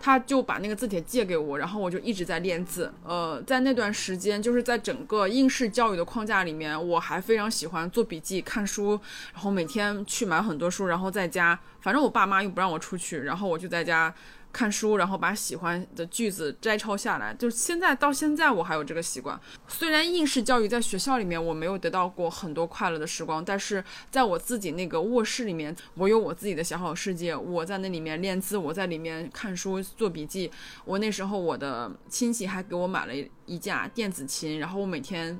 [0.00, 2.92] 他就把那个字帖借给我，然后我就一直在练字。
[3.04, 8.98] 呃，在那段时间，就是在整个应试教育的框架里面，我还非常喜欢做笔记、看书，
[9.34, 14.14] 然后每天去买很多书，然后在家，反正我爸妈又不让我出去，然后我就在家。
[14.56, 17.34] 看书，然后把喜欢的句子摘抄下来。
[17.34, 19.38] 就是现在到现在，我还有这个习惯。
[19.68, 27.36] 虽然应试教育在学校里面我没有得到过很多快乐的时光，但是在我自己那个卧室里面，我有我自己的小小世界。
[27.36, 30.50] 我在那里面练字，我在里面看书做笔记。
[30.86, 33.12] 我那时候我的亲戚还给我买了
[33.44, 35.38] 一架电子琴，然后我每天。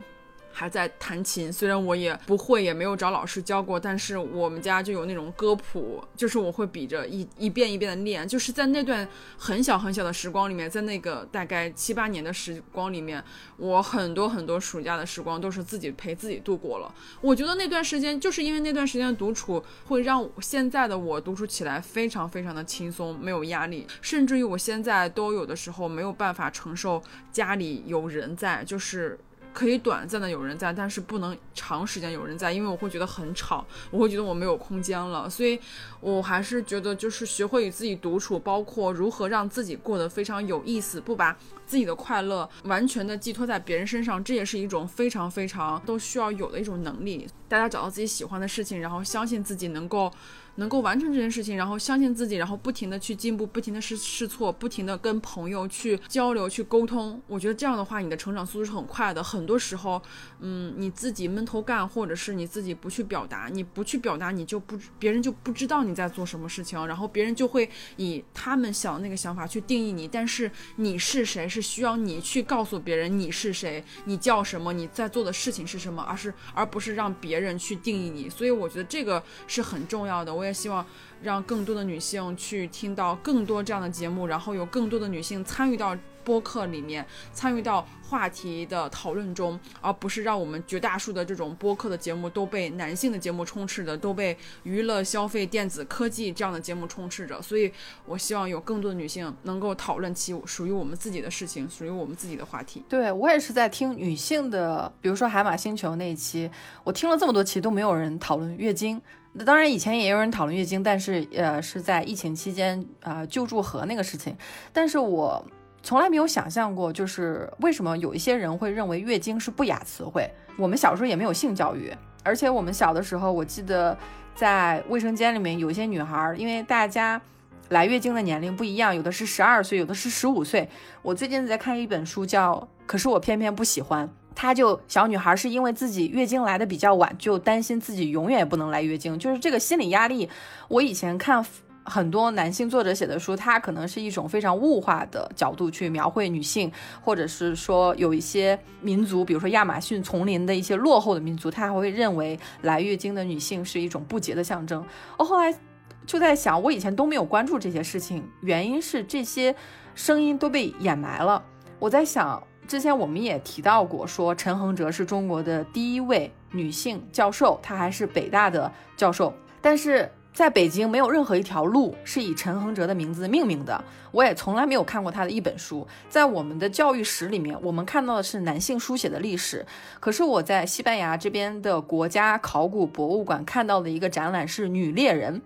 [0.58, 8.26] 还在弹琴，虽然我也不会，也没有找老师教过，但是我们家就有那种歌谱，就是我会比着一一遍一遍的练。
[8.26, 13.22] 就是在那段很小很小的时光里面，在那个大概七八年的时光里面，
[13.58, 16.94] 我很多很多暑假的时光都是自己陪自己度过了。
[17.20, 29.18] 我觉得那段时间就是因为那段时间的独处，会让现在的我独处起来非常非常的轻松，没有压力，甚至于我现在都有的时候没有办法承受家里有人在，就是。
[29.56, 35.30] 可以短暂的有人在，但是不能长时间有人在，因为我会觉得很吵，我会觉得我没有空间了。
[35.30, 35.58] 所以，
[35.98, 41.34] 我还是觉得就是学会与自己独处，包括如何让自己过得非常有意思，不把
[41.66, 47.26] 自己的快乐完全的寄托在别人身上，这也是一种非常非常都需要有的一种能力。
[47.48, 50.12] 大家找到自己喜欢的事情，然后相信自己能够。
[50.56, 57.20] 能够完成这件事情，然后相信自己，然后不停的去进步，不停的试试错，不停的跟朋友去交流、去沟通。
[57.26, 59.22] 我觉得这样的话，你的成长速度是很快的。
[59.22, 60.00] 很多时候，
[60.40, 70.08] 嗯，你自己闷头干，或者是你自己不去表达，你不去表达，你就不别人就不知道你在做什么事情，然后别人就会以他们想那个想法去定义你。
[70.08, 78.30] 但是你是谁，是需要你去告诉别人你是谁，你叫什么，你在做的事情是什么，而是而不是让别人去定义你。
[78.30, 80.34] 所以我觉得这个是很重要的。
[80.34, 80.45] 我。
[80.46, 80.84] 也希望
[81.22, 97.40] 让更多的女性去听到更多这样的节目，然后有更多的女性参与到播客里面，参与到话题的讨论中，而不是让我们绝大数的这种播客的节目都被男性的节目充斥着，都被娱乐、消费、电子科技这样的节目充斥着。
[97.40, 97.72] 所以，
[98.06, 102.82] 我希望有更多的女性能够讨论起属于我们自己的事情，属于我们自己的话题。
[102.88, 106.50] 对我也是在听女性的，比如说海马星球那一期，
[106.82, 109.00] 我听了这么多期都没有人讨论月经。
[109.38, 114.34] 那当然，以前也有人讨论月经，但是呃，是在疫情期间啊，救助和那个事情。
[114.72, 115.44] 但是我
[115.82, 120.26] 从来没有想象过，就是为什么有一些人会认为月经是不雅词汇。
[120.56, 121.94] 我们小时候也没有性教育，
[122.24, 123.96] 而且我们小的时候，我记得
[124.34, 127.20] 在卫生间里面有一些女孩，因为大家
[127.68, 130.66] 来月经的年龄不一样，有的是十二岁，有的是十五岁。
[131.02, 132.54] 我最近在看一本书，叫
[132.86, 134.08] 《可是我偏偏不喜欢》。
[134.36, 140.28] 她就小女孩是因为自己月经来的比较晚，就担心自己永远也不能来月经，就是这个心理压力。
[140.68, 141.44] 我以前看
[141.82, 146.70] 很多男性作者写的书，他可能是一种非常物化的角度去描绘女性，
[147.00, 154.84] 或者是说有一些民族，比如说亚马逊丛林的一些落后的民族，他还会认为来月经的女性是一种不洁的象征。
[155.16, 155.56] 我后来
[156.04, 159.56] 就在想，我以前都没有关注这些事情，原因是这些
[159.94, 161.42] 声音都被掩埋了。
[161.78, 162.42] 我在想。
[162.66, 169.32] 之前我们也提到过，说陈恒哲是中国的第一位女性教授，她还是北大的教授。
[169.62, 173.82] 但是在北京，没有任何一条路是以陈恒哲的名字命名的。
[174.12, 175.86] 我也从来没有看过他的一本书。
[176.08, 179.64] 在我们的教育史里面，我们看到的是男性书写的历史。
[179.98, 185.40] 可是我在西班牙这边的国家考古博物馆看到的一个展览是女猎人，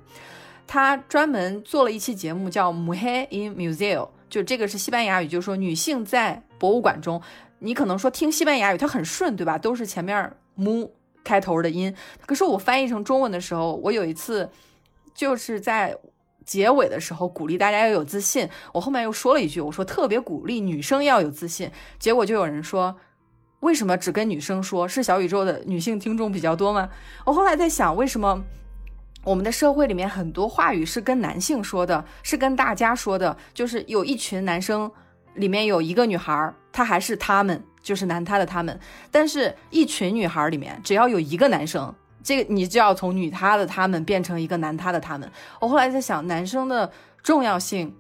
[0.67, 3.97] 他专门做了一期节目叫《Mujer in Museo》。
[4.29, 7.21] 就这个是西班牙语，就是说女性在博物馆中，
[7.59, 9.59] 你可能说听西班牙语它很顺，对吧？
[9.59, 10.91] 都是前面 mu
[11.25, 11.93] 开头的音。
[12.27, 14.49] 可是我翻译成中文的时候，我有一次
[15.15, 15.97] 就是在
[16.45, 18.49] 结尾的时候鼓励大家要有自信。
[18.73, 21.71] 我后面又说了一句，我说特别鼓励女生要有自信。
[21.99, 22.95] 结果就有人说，
[23.61, 24.87] 为什么只跟女生说？
[24.87, 26.89] 是小宇宙的女性听众比较多吗？
[27.25, 28.43] 我后来在想，为什么
[29.25, 34.91] 我们的社会里面很多话语是跟男性说的，是跟大家说的，就是有一群男生
[35.35, 38.79] 里面有一个女孩，她还是他们，就是男他的他们。
[39.11, 41.95] 但是，一群女孩里面只要有一个男生。
[42.23, 45.31] 这个你就要从女他的他们变成一个男他的他们。
[45.59, 47.97] 我后来在想，男生的重要性，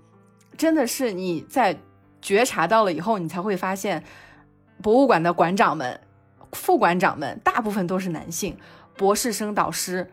[0.59, 1.75] 真的是你在
[2.21, 4.05] 觉察到了以后，你才会发现，
[4.83, 5.99] 博物馆的馆长们、
[6.53, 8.55] 副馆长们大部分都是男性，
[8.95, 10.11] 博士生导师、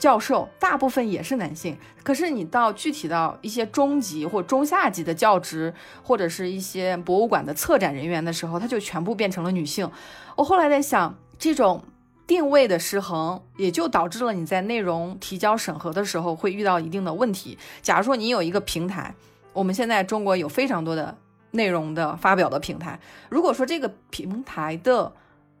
[0.00, 1.78] 教授大部分也是男性。
[2.02, 9.88] 可是你到具体到一些中级或中下级的教职，或者是一些博物馆的策展人员的时候，他就全部变成了女性。
[10.34, 11.84] 我后来在想，这种。
[12.26, 17.58] 定位的失衡，也就导致了你在内容提交审核的时候会遇到一定的问题。
[17.82, 19.12] 假如说你有一个平台，
[19.52, 21.18] 我们现在中国有非常多的
[21.50, 25.12] 内容的发表的平台，如果说这个平台的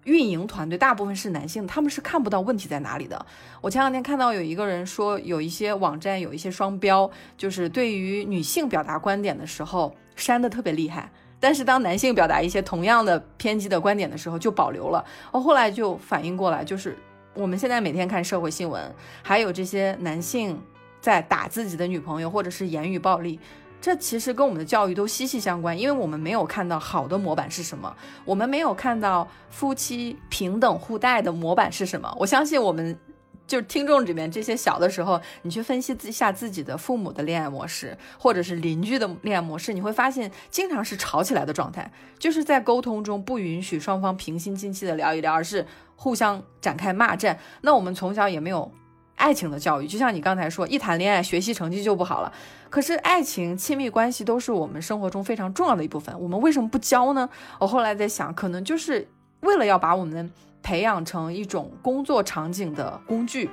[0.04, 3.26] 运营团队大部分是男性，他们是看不到问题在哪里的。
[3.60, 11.10] 我前两天看到有一个人说，有一些网站有一些双标，就是对于女性表达观点的时候删的特别厉害。
[11.38, 15.04] 但是当男性表达一些同样的偏激的观点的时候，就保留了。
[15.32, 16.96] 我后来就反应过来，就是
[17.34, 20.60] 我们现在每天看社会新闻，还有这些男性
[21.00, 23.40] 在打自己的女朋友，或者是言语暴力，
[23.80, 25.78] 这其实跟我们的教育都息息相关。
[25.78, 32.14] 因为我们没有看到好的模板是什么，我们没有看到夫妻平等互待的模板是什么。
[32.18, 32.98] 我相信我们。
[33.46, 45.66] 就是听众里面这些小的时候，你去分析一下自己的父母的恋爱模式，或者是邻居的恋爱模式，你会发现经常是吵起来的状态，就是在沟通中不允许双方平心静气的聊一聊，而是
[45.96, 47.40] 互相展开骂战。
[47.62, 48.70] 那我们从小也没有
[49.20, 52.32] 爱情的教育，就像你刚才说，一谈恋爱学习成绩就不好了。
[52.68, 57.28] 可是爱情、亲密关系都是我们生活中非常重要的一部分，我们为什么不教呢？
[57.58, 59.06] 我后来在想，可能就是
[59.42, 60.32] 为了要把我们。
[60.62, 63.48] 培养成一种工作场景的工具。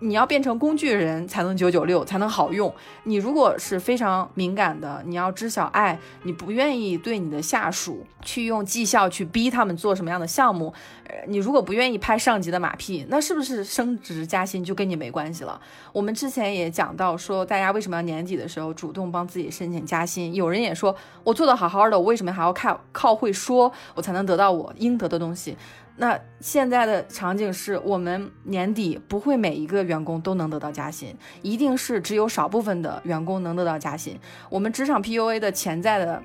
[0.00, 2.72] 你要变成工具人才能九九六才能好用。
[3.04, 10.72] 你如果是非常敏感的，你要知晓爱，你不愿意对你的下属去用绩效去逼他们做什么样的项目，
[11.08, 15.58] 呃，你如果不愿意拍上级的马屁，那是不是升职加薪就跟你没关系了？
[15.92, 20.34] 我们之前也讲到说，大家为什么要年底的时候主动帮自己申请加薪？
[20.34, 25.56] 有人也说我做的好好的，我为什么还要靠靠会说，我才能得到我应得的东西？
[25.98, 34.18] 那现在的场景是我们年底不会每一个员工都能得到加薪，一定是只有少部分的员工能得到加薪。
[34.50, 36.22] 我们职场 PUA 的潜在的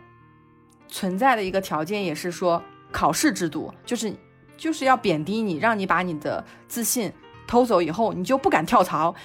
[0.89, 4.13] 存在的一个条件也是说考试制度，就是
[4.57, 7.09] 就是要贬低你，让你把你的自信
[7.47, 9.15] 偷走以后，你就不敢跳槽。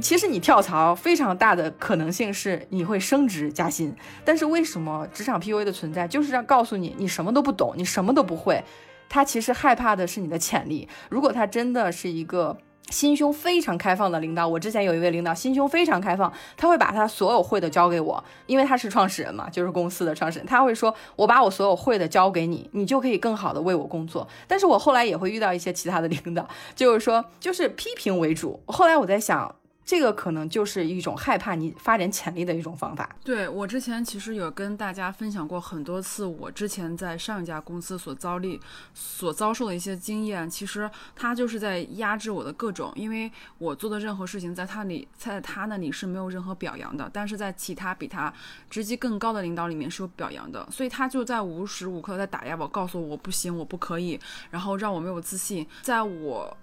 [0.00, 3.92] 其实你跳槽非常大的可能性是你会升职加薪，
[4.24, 8.62] 但是为什么职场 PUA 的存在就是让告诉你你什么都不懂，你什么都不会。
[9.08, 10.88] 他其实害怕的是你的潜力。
[11.08, 12.56] 如果他真的是一个
[12.90, 24.26] 心胸非常开放的领导，我之前有一位领导心胸非常开放，他会把他所有会的交给我，因为他是创始人嘛，就是公司的创始人，他会说，我把我所有会的交给你，你就可以更好的为我工作。
[24.46, 28.62] 但是我后来也会遇到一些其他的领导，就是说，就是批评为主。
[28.66, 29.54] 后来我在想。
[29.88, 33.08] 这个可能就是一种害怕你发展潜力的一种方法。
[33.24, 38.60] 对我之前其实有跟大家分享过很多次，我之前在上一家公司所遭历、
[38.92, 48.30] 所遭受的一些经验，其实他就是在压制我的各种，因为我做的任何事情在他里，在他那里是没有任何表扬的，但是在其他比他
[48.68, 54.20] 职级更高的领导里面是有表扬的，所以他就在无时无刻在打压我，告诉我我不行，我不可以，
[54.50, 55.66] 然后让我没有自信。
[55.80, 56.54] 在我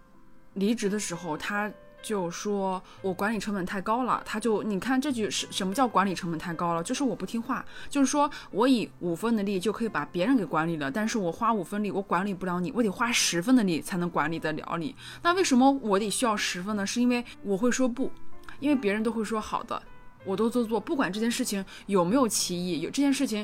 [0.54, 1.72] 离职的时候，他。
[2.06, 6.84] 就说我管理成本太高了，他就你看这句是什么叫管理成本太高了？
[6.84, 14.96] 就是我不听话，就是说我以五分的力就可以把别人给管理了，但是我花五分力我管理不了你，我得花十分的力才能管理得了你。
[15.24, 16.86] 那为什么我得需要十分呢？
[16.86, 18.12] 是因为我会说不，
[18.60, 19.82] 因为别人都会说好的，
[20.24, 23.44] 我都做做，不管这件事情有没有歧义，有这件事情。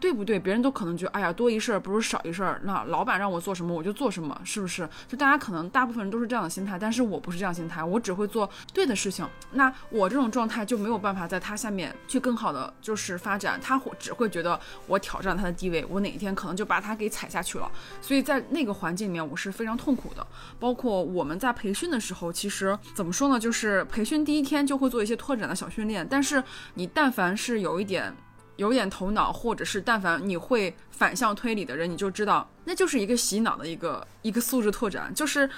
[0.00, 0.38] 对不对？
[0.38, 2.60] 别人都可能觉得，哎呀，多一事儿不如少一事儿。
[2.64, 4.88] 那老板让我做什么，我就做什么，是不是？
[5.08, 9.26] 就大家可能大部分人都是这样的心态，但是我不是这样心态，我只会做对的事情。
[9.52, 17.70] 那我这种状态就没有办法在他下面去更好的就是发展，他会只会觉得我挑战他的地位，我哪一天可能就把他给踩下去了。
[18.00, 20.26] 所以在那个环境里面，我是非常痛苦的。
[20.58, 23.38] 包括我们在培训的时候，其实怎么说呢？
[23.38, 26.42] 就是培训第一天就会做一些拓展的小训练，但是
[26.74, 28.14] 你但凡是有一点。
[28.56, 35.48] 有点头脑，或者是但凡你会反向推理的人，你就知道那就是一个洗脑的一个一个素质拓展，就是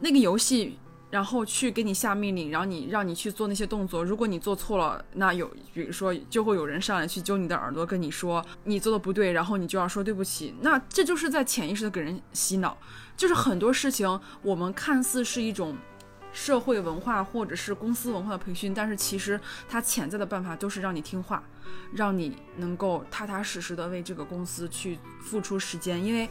[0.00, 0.78] 那个游戏
[1.10, 4.04] 然后去给你下命令，然后你让你去做那些动作。
[4.04, 10.54] 如果你做错了，那有比如说就会有人上来去揪你的耳朵，跟你说你做的不对，然后你就要说对不起。
[10.60, 12.76] 那这就是在潜意识的给人洗脑，
[13.16, 15.74] 就是很多事情我们看似是一种
[16.38, 21.42] 社会文化或者是公司文化的培训，但是其实它潜在的办法都是让你听话，
[21.92, 26.28] 让你能够踏踏实实的为这个公司去付出时间，因为。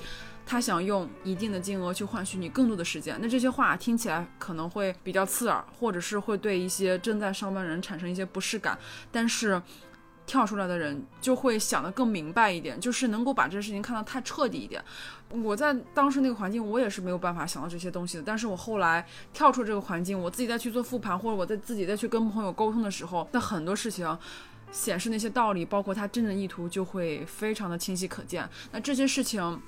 [0.50, 8.80] 他想用一定的金额去换取你更多的时间，那这些话听起来可能会比较刺耳，或者是会对一些正在上班人产生一些不适感。
[9.12, 9.62] 但是
[10.28, 14.84] 跳出来的人就会想得更明白一点，就是能够把这件事情看得太彻底一点。
[15.30, 18.24] 我在当时那个环境，我也是没有办法想到这些东西的。
[18.24, 19.04] 但是我后来
[19.34, 24.16] 跳出这个环境，我自己再去做复盘，或者我在自己再去跟朋友沟通的时候，那很多事情
[24.70, 28.48] 显示那些道理，包括他真正意图，就会非常的清晰可见。
[28.72, 29.60] 那这些事情。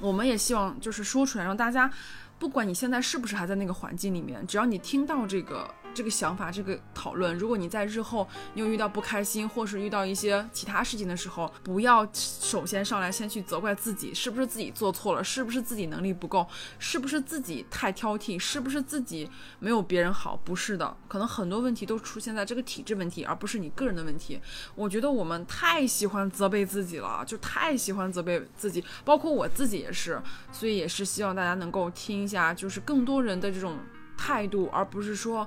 [0.00, 1.88] 我们也希望就是说出来，让大家，
[2.36, 5.72] 不管你现在是不是还在那个环境里面，只要你听到这个。
[5.94, 16.46] 这个想法，这个讨论，如果你在日后你有遇到不开心，或是遇到一些其他事情的时候，不要首先上来先去责怪自己，是不是自己做错了，是不是自己能力不够，
[16.78, 19.30] 是不是自己太挑剔，是不是自己
[19.60, 20.36] 没有别人好？
[20.44, 24.40] 不是的，可能很多问题都出现在这个体制问题，而不是你个人的问题。
[24.74, 30.20] 我觉得我们太喜欢责备自己了，就太喜欢责备自己，包括我自己也是，
[30.52, 33.78] 所以也是希望大家能够听一下，就是更多人的这种
[34.16, 35.46] 态度，而不是说。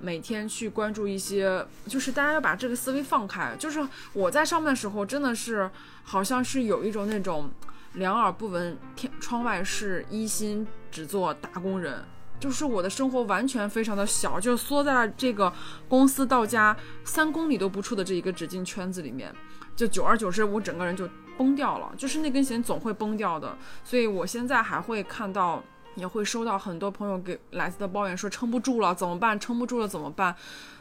[0.00, 3.56] 每天去关注一些，就是大家要把这个思维放开。
[3.58, 5.68] 就是我在上班的时候，真的是
[6.04, 7.50] 好像是有一种那种
[7.94, 12.04] 两耳不闻天窗外事，一心只做打工人。
[12.38, 15.52] 就是我的生活完全非常的小，就缩在了这个
[15.88, 19.34] 公司到家三公里都不出的这一个纸巾圈子里面。
[19.74, 23.58] 就久而久之，我整个人就崩掉了，就是那根弦总会崩掉的。
[23.82, 25.60] 所以我现在还会看到。
[25.98, 29.38] 也会收到很多朋友给来自的抱怨，说撑不住了怎么办？
[29.38, 30.34] 撑不住了怎么办？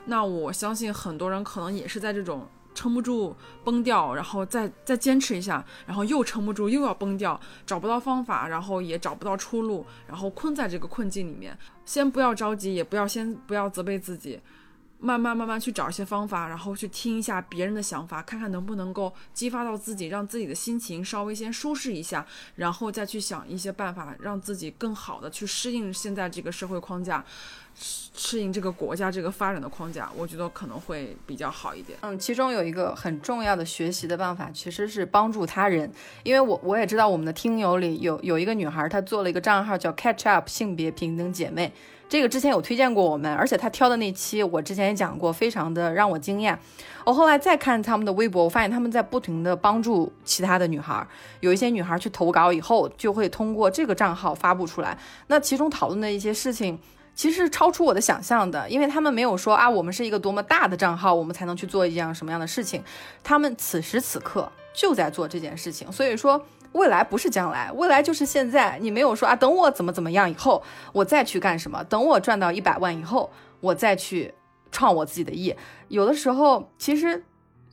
[0.06, 11.58] 那我相信很多人可能也是在这种撑不住崩掉，然后再再坚持一下，然后又撑不住又要崩掉，找不到方法，然后也找不到出路，然后困在这个困境里面。
[11.84, 14.40] 先不要着急，也不要先不要责备自己。
[15.00, 22.26] 慢慢慢慢去找一些方法，然后去听一下别人的想法，看看能不能够激发到自己，让自己的心情稍微先舒适一下，
[22.56, 27.24] 然后再去想一些办法，让自己更好的去适应现在这个社会框架，
[27.80, 31.98] 适应这个国家这个发展的框架，我觉得可能会比较好一点。
[32.02, 35.92] 嗯，其中有一个很重要的学习的办法，其实是帮助他人，
[36.24, 41.72] 因为我我也知道我们的听友里有有一个女孩，她做了一个账号叫 Catch Up 性别平等姐妹。
[42.10, 46.58] 这个之前有推荐过我们，而且她挑的那期我之前也讲过，非常的让我惊艳。
[47.04, 51.06] 我后来再看他们的微博，我发现他们在不停的帮助其他的女孩，
[51.42, 54.98] 有一些女孩去投稿以后，就会通过这个账号发布出来。
[55.28, 56.80] 那其中讨论的一些事情，
[57.18, 62.82] 其实超出我的想象的，因为他们没有说啊，我们是一个多么大的账号，我们才能去做一样什么样的事情。
[63.22, 66.46] 他们此时此刻就在做这件事情，所以说。
[66.74, 68.78] 未来不是将来，未来就是现在。
[68.80, 70.62] 你没有说啊，等我怎么怎么样以后，
[70.92, 71.84] 我再去干什么？
[71.86, 74.32] 等我赚到一百万以后，我再去
[74.70, 75.58] 创我自己的业。
[75.88, 77.24] 有的时候，其实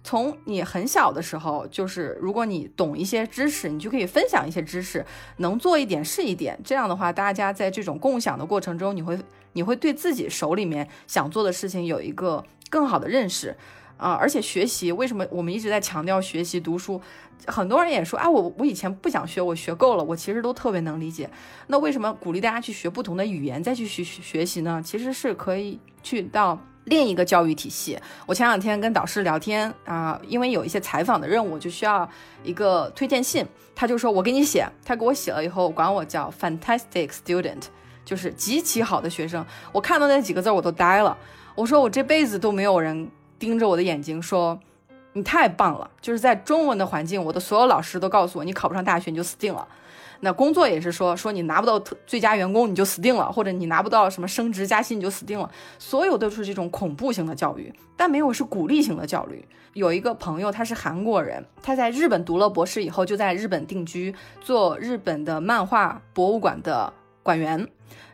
[0.05, 5.05] 从你很小的时候，就是如果你懂一些知识，你就可以分享一些知识，
[5.39, 6.61] 能做一点是一点。
[6.63, 9.19] 这样的话，大家在这种共享的过程中，你会
[9.55, 13.57] 你会对自己手里面想做的事情有一个更好的认识。
[13.97, 17.01] 啊，而且学习为什么我们一直在强调学习读书？
[17.47, 21.31] 很多人也说啊，我我以前不想学，我学够了，我其实都特别能理解。
[21.69, 24.83] 那为什么鼓励大家去学不同的语言再去学学习呢？
[24.85, 27.99] 其实是可以去到另一个教育体系。
[28.27, 32.09] 我前两天跟导师聊天啊，因为有一些采访的任务，就需要
[32.43, 37.63] 一个推荐信，他就说我给你写，他给我写了以后，管我叫 fantastic student，
[38.05, 39.45] 就是极其好的学生。
[39.73, 41.17] 我看到那几个字我都呆了，
[41.55, 43.11] 我说我这辈子都没有人。
[43.37, 44.59] 盯着我的眼睛说
[45.13, 49.67] ：“你太棒了！”就是在中文的环境，我的所有老师都告诉我，你考不上大学你就死定了。
[50.21, 55.51] 那工作也是说，说你拿不到最佳员工你就死定了，或者你拿不到什么升职加薪你就死定了。
[55.79, 59.45] 所有都是这种恐怖型的教育，但没有是鼓励型的教育。
[59.75, 66.93] 有一个朋友他是韩国人，他在日本读了博士以后就在日本定居，做日本的漫画博物馆的
[67.25, 67.67] 馆员。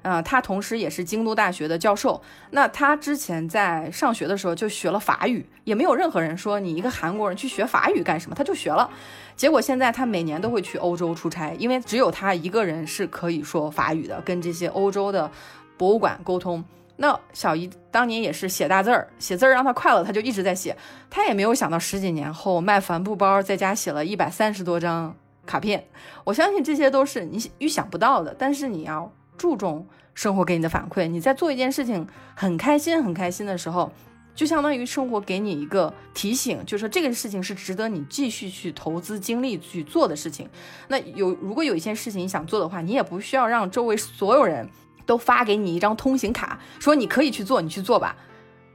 [0.02, 2.22] 啊，他同时也是京都大学的教授。
[2.52, 8.88] 那他之前在上学的时候就学了法语，也没有任何人说你一个韩国人去学法语干什么，他就学了。
[9.36, 15.30] 结果现在他每年都会去欧洲出差，因为只有他一个人是可以说法语的，跟这些欧洲的
[15.76, 16.64] 博物馆沟通。
[16.96, 20.74] 那小姨当年也是写大字儿，写字儿让她快乐，她就一直在写。
[21.10, 25.14] 她也没有想到十几年后卖帆布包，在家写了一百三十多张
[25.50, 25.88] 卡片。
[26.24, 29.10] 我相信这些都是你预想不到的，但是你要。
[29.40, 31.06] 注重生活给你的反馈。
[31.06, 33.90] 你在做一件事情很开心、很开心的时候，
[34.34, 40.46] 就相当于生活给你一个提醒，就是说这个事情是值得你继续去投资精力去做的事情。
[40.88, 44.68] 那有如果有一件事情你想做的话，你也不需要让周围所有人
[45.06, 48.14] 都发给你一张通行卡，说你可以去做，你去做吧。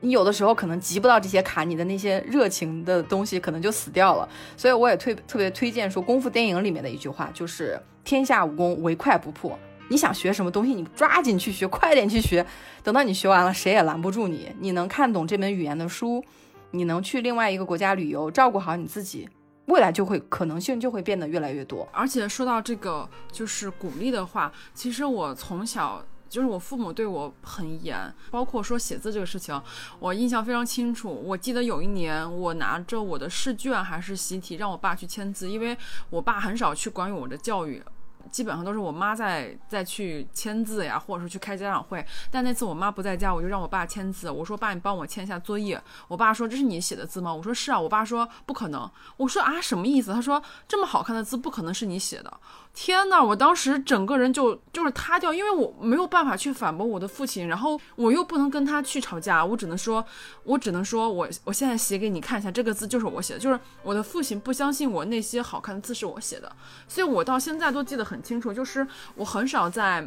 [0.06, 4.30] 你有的时候可能集不到这些卡，你的那些热情的东西可能就死掉了。
[4.56, 9.58] 所以我也推特别推荐说，功夫电影里面的一句话就是“天下武功，唯快不破”。
[9.90, 12.46] 你想学什么东西，你抓紧去学，快点去学。
[12.84, 14.52] 等到你学完了，谁也拦不住你。
[14.60, 16.24] 你能看懂这门语言的书，
[16.70, 19.28] 你能去另外一个国家旅游，照顾好你自己，
[19.66, 21.88] 未来就会可能性就会变得越来越多。
[21.92, 26.06] 而且说到这个，就是鼓励的话，其实我从小。
[26.30, 29.60] 就是我父母对我很严，包括说写字这个事情，
[30.00, 31.10] 我印象非常清楚。
[31.10, 35.78] 我记得有一年，我拿着我的试卷还是习题，让我爸去签字，因为
[36.10, 37.84] 我爸很少去管我的教育。
[38.32, 42.04] 基本上都是我妈在在去签字呀，或者是去开家长会。
[42.32, 44.32] 但那次我妈不在家，我就让我爸签字。
[44.32, 52.40] 我说：“爸，你帮我签一下作业。”我爸说：“这是你写的字吗？”我说：“是啊。”我爸说：“不可能。”我说：“啊，什么意思？”他说：“这么好看的字，不可能是你写的。”
[52.76, 60.06] 天呐，我当时整个人就就是塌掉，因为我没有办法去反驳我的父亲，然后我又不能跟他去吵架，我只能说，
[60.44, 66.52] 我只能说我我现在写给你看一下，这个字就是我写的，就是我的父亲不相信我那些好看的字是我写的，
[66.86, 70.06] 所以我到现在都记得很清楚，就是我很少在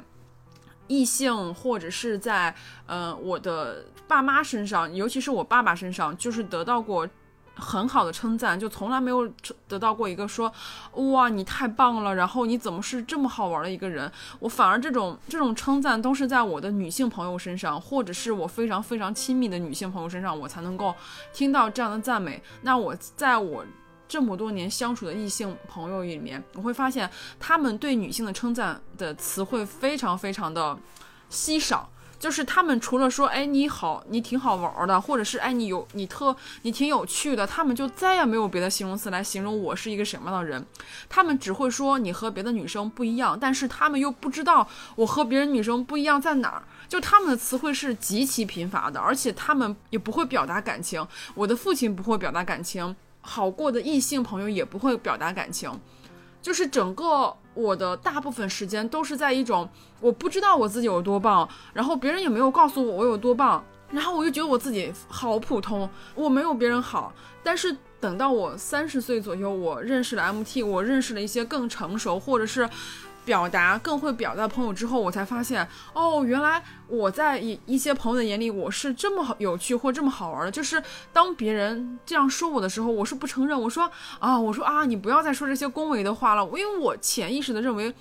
[0.89, 2.55] 异性或者是在
[2.87, 7.09] 呃我的爸妈身上，尤其是我爸爸身上，就是得到过。
[7.59, 9.29] 很好的称赞，就从来没有
[9.67, 10.53] 得到过一个说，
[10.95, 14.11] 哇，你太棒了，然后你怎么是这么好玩的一个人？
[14.39, 20.95] 我反而这种这种称赞都是在我的女性朋友身上，或者是我非常非常亲密的女性朋友身上，我才能够
[21.33, 22.41] 听到这样的赞美。
[22.63, 23.65] 那我在我
[24.07, 30.79] 这么多年相处的异性朋友里面，我会发现他们对女性的称赞的词汇非常非常的
[31.29, 31.91] 稀少。
[32.19, 40.64] 就是他们除了说，哎，你好，你挺好玩的，或者是哎，你有你特你挺有趣的，他们就再也没有别的形容词来形容我是一个什么样的人。
[41.09, 44.66] 他们只会说你和别的女生不一样，但是他们又不知道
[44.97, 46.62] 我和别人女生不一样在哪儿。
[46.89, 51.07] 就他们的词汇是极其贫乏的，而且他们也不会表达感情。
[51.35, 55.71] 我的父亲不会表达感情，好过的异性朋友也不会表达感情。
[56.49, 59.69] 就是整个我的大部分时间都是在一种
[60.01, 67.13] 我不知道我自己有多棒，然后别人也没有告诉我我有多棒，然后我就觉得我自己好普通，我没有别人好。
[67.43, 72.67] 但是等到我三十岁左右，我认识了 MT，我认识了一些更成熟或者是。
[73.29, 80.51] 表达更会表达朋友之后，我才发现哦，原来我在一一些朋友的眼里，我是这么好有趣或这么好玩的。
[80.51, 83.61] 就是当别人这样说我的时候，我是不承认。
[83.61, 86.43] 我说啊，我说啊，你不要再说这些恭维的话了。
[86.47, 87.95] 因为我潜意识的认为，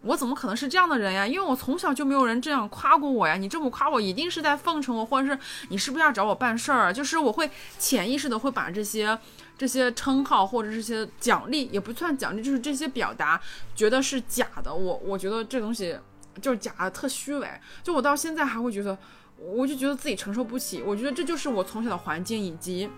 [0.00, 1.26] 我怎么可能是这样的人呀？
[1.26, 3.34] 因为我从小就没有人这样夸过我呀。
[3.34, 6.90] 你这么夸我，一定是在奉承我，或者是你是不是要找我办事儿？
[6.90, 9.18] 就是我会潜意识的会把这些。
[9.60, 13.38] 这些称号或者这些奖励也不算奖励，就是这些表达，
[13.76, 14.74] 觉得是假的。
[14.74, 15.94] 我我觉得这东西
[16.40, 17.46] 就是假的，特虚伪。
[17.82, 18.96] 就我到现在还会觉得，
[19.36, 20.80] 我就觉得自己承受不起。
[20.80, 22.88] 我觉得这就是我从小的环境，以及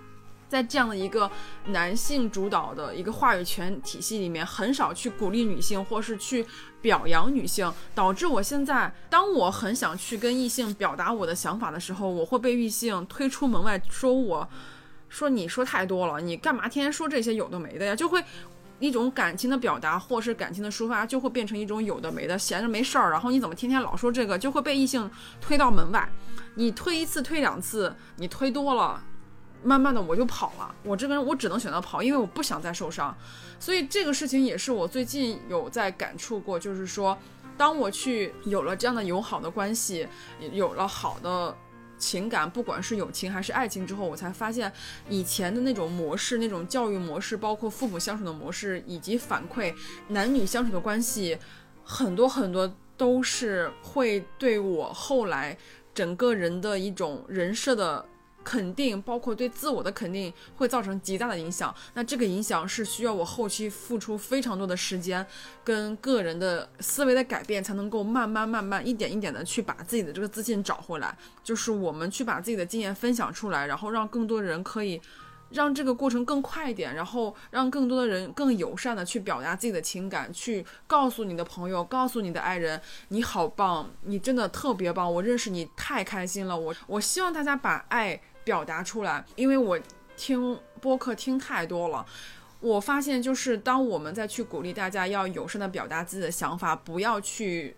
[0.48, 1.28] 在这样的一个
[1.66, 6.46] 男性主导的一个话语权体系里面，很少去鼓励女性，或是去
[6.80, 14.48] 表扬女性，导致我现在当我很想去跟异性表达我的想法的时候，我会被异性推出门外，说我。
[15.12, 17.94] 说你说太多了，你干嘛天天说这些有的没的呀？
[17.94, 18.24] 就会
[18.78, 23.10] 一种感情的表达，或是感情的抒发，就会变成一种有的没的，闲着没事儿。
[23.10, 25.08] 然后你怎么天天老说这个，就会被异性
[25.38, 26.08] 推到门外。
[26.54, 29.04] 你推一次，推两次，你推多了，
[29.62, 30.74] 慢慢的我就跑了。
[30.82, 33.14] 我这个人我只能选择跑，因为我不想再受伤。
[33.60, 37.16] 所以这个事情也是我最近有在感触过，就是说，
[37.58, 40.08] 当我去有了这样的友好的关系，
[40.52, 41.54] 有了好的。
[42.02, 44.70] 情感，不管是友情还是爱情，之后我才发现，
[45.08, 49.72] 以前的那种模式、那种教育模式，包括父母相处的模式，以及反馈
[50.08, 51.38] 男女相处的关系，
[51.84, 55.56] 很多很多都是会对我后来
[55.94, 58.04] 整个人的一种人设的。
[58.44, 65.26] 肯定包括对自我的肯定会造成极大的影响，那这个影响是需要我后期付出非常多的时间，
[65.64, 71.16] 跟个人的思维的改变，才能够慢慢慢慢一点一点的去把自己的这个自信找回来。
[71.42, 75.00] 就是我们去把自己的经验分享出来，然后让更多人可以
[75.50, 86.58] 让这个过程更快一点，然后让更多的人更友善的去表达自己的情感，去告诉你的朋友，告诉你的爱人，你好棒，你真的特别棒，我认识你太开心了。
[86.58, 88.20] 我我希望大家把爱。
[88.44, 89.78] 表达出来，因为我
[90.16, 92.04] 听播客听太多了，
[92.60, 97.76] 我发现就是当我们再去鼓励大家要友善的表达自己的想法，不要去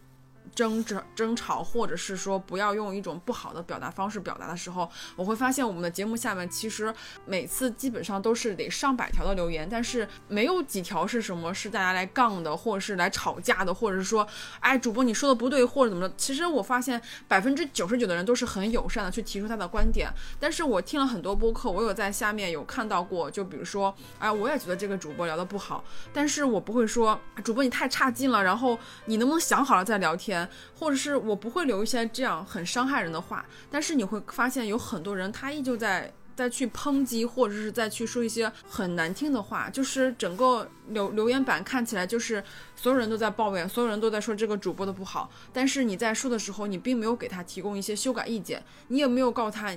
[0.55, 6.95] 争执、争吵，或者是说不要用一种不好的表达方式表达的时候，我会发现我们的节目下面其实
[7.27, 14.27] 每次基本上都是得上百条的留言，但是没有几条是什么是大家来杠的，或者是来吵架的，或者是说，
[14.61, 16.15] 哎，主播你说的不对，或者怎么着。
[16.17, 25.83] 其实我发现百分之九十九的人都是很友善的去提出他的观点，但是我听了很多播客，我有在下面有看到过，就比如说，哎，我也觉得这个主播聊的不好，
[26.13, 30.44] 但是我不会说主播你太差劲了，然后你能不能想好了再聊天。
[30.79, 42.43] 或者是我不会留一些这样很伤害人的话，但是你会发现有很多人他依旧在在去抨击，或者是在去说一些很难听的话，就是整个留留言板看起来就是
[42.75, 49.73] 所有人都在抱怨，所有人都在说这个主播的不好，但是你在说的时候，你并没有给他提供一些修改意见，你也没有告诉他。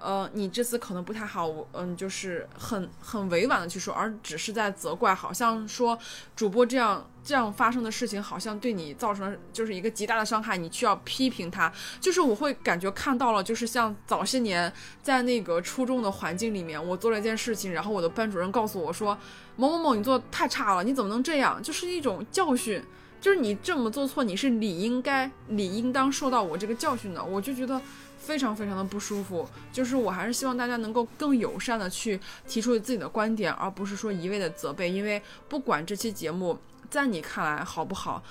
[0.00, 5.98] 呃，你这次可能不太好，嗯，就是很很委婉的去说，而只是在责怪，好像说
[6.36, 11.72] 主播这样这样发生的事情，好像对你造成就是一个极大的伤害，你需要批评他。
[12.00, 14.70] 就是我会感觉看到了，就是像早些年
[15.02, 19.16] 在那个初中的环境里面，我做了一件事情，然后我的班主任告诉我说
[19.56, 21.62] 某某某你做的太差了，你怎么能这样？
[21.62, 22.84] 就是一种教训，
[23.20, 27.24] 就是你这么做错，你是理应该理应当受到我这个教训的。
[27.24, 27.80] 我就觉得。
[28.24, 34.90] 非常非常的不舒服，就是我还是希望大家能够更友善的去提出自己的观点，而不是说一味的责备。
[34.90, 36.58] 因为不管这期节目
[36.88, 38.22] 在你看来好不好，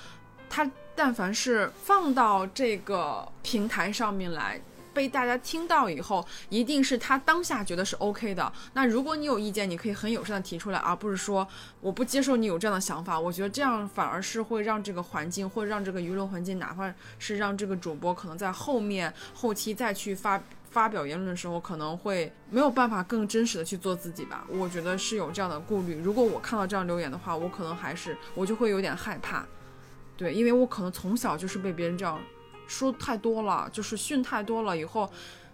[0.50, 4.60] 它但凡是放到这个平台上面来。
[4.94, 8.52] 被大家听到以后，一定是他当下觉得是 OK 的。
[8.74, 11.48] 那如果你有意见，你可以很友善的提出来，而不是说
[11.82, 13.20] 我不接受你有这样的想法。
[13.20, 24.46] 我觉得这样反而是会让这个环境，或者让这个舆论环境，哪怕是让这个主播可能在后面后期再去发发表言论的时候，可能会没有办法更真实的去做自己吧。
[24.50, 26.02] 我觉得是有这样的顾虑。
[26.02, 29.46] 如果我看到这样留言的话，我可能还是我就会有点害怕。
[30.16, 32.20] 对，因为我可能从小就是被别人这样。
[32.68, 35.10] 说太多了，就是训太多了，以后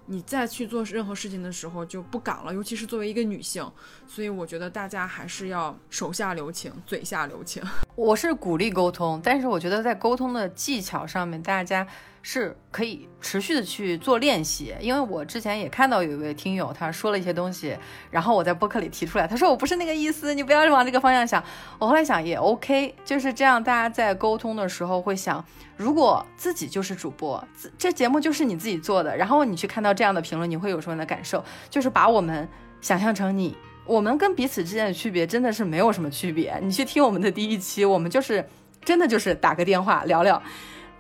[0.05, 3.69] 你再去做任何事情的时候就不敢了，尤其是作为一个女性，
[4.07, 7.61] 所以我觉得大家还是要手下留情，嘴下留情。
[7.95, 11.87] 我是鼓励沟通，但是我觉得在沟通的技巧上面，大家。
[12.21, 17.75] 是可以持续的去做练习，因为我之前也看到有一位听友他说了一些东西，
[18.11, 21.43] 然后我在播客里提出来，他说我不是那个意思，你不要往这个方向想。
[21.79, 25.43] 我后来想也 OK，就是这样，大家在沟通的时候会想，
[25.77, 27.43] 如果自己就是主播，
[27.77, 31.43] 这节目就是你自己做的，然后你去看到这样的评论，你会有什么样的感受？
[31.69, 32.47] 就是把我们
[32.81, 33.55] 想象成你，
[33.85, 36.59] 我们跟彼此之间的区别真的是没有什么区别。
[36.61, 38.45] 你去听我们的第一期，我们就是
[38.83, 40.41] 真的就是打个电话聊聊。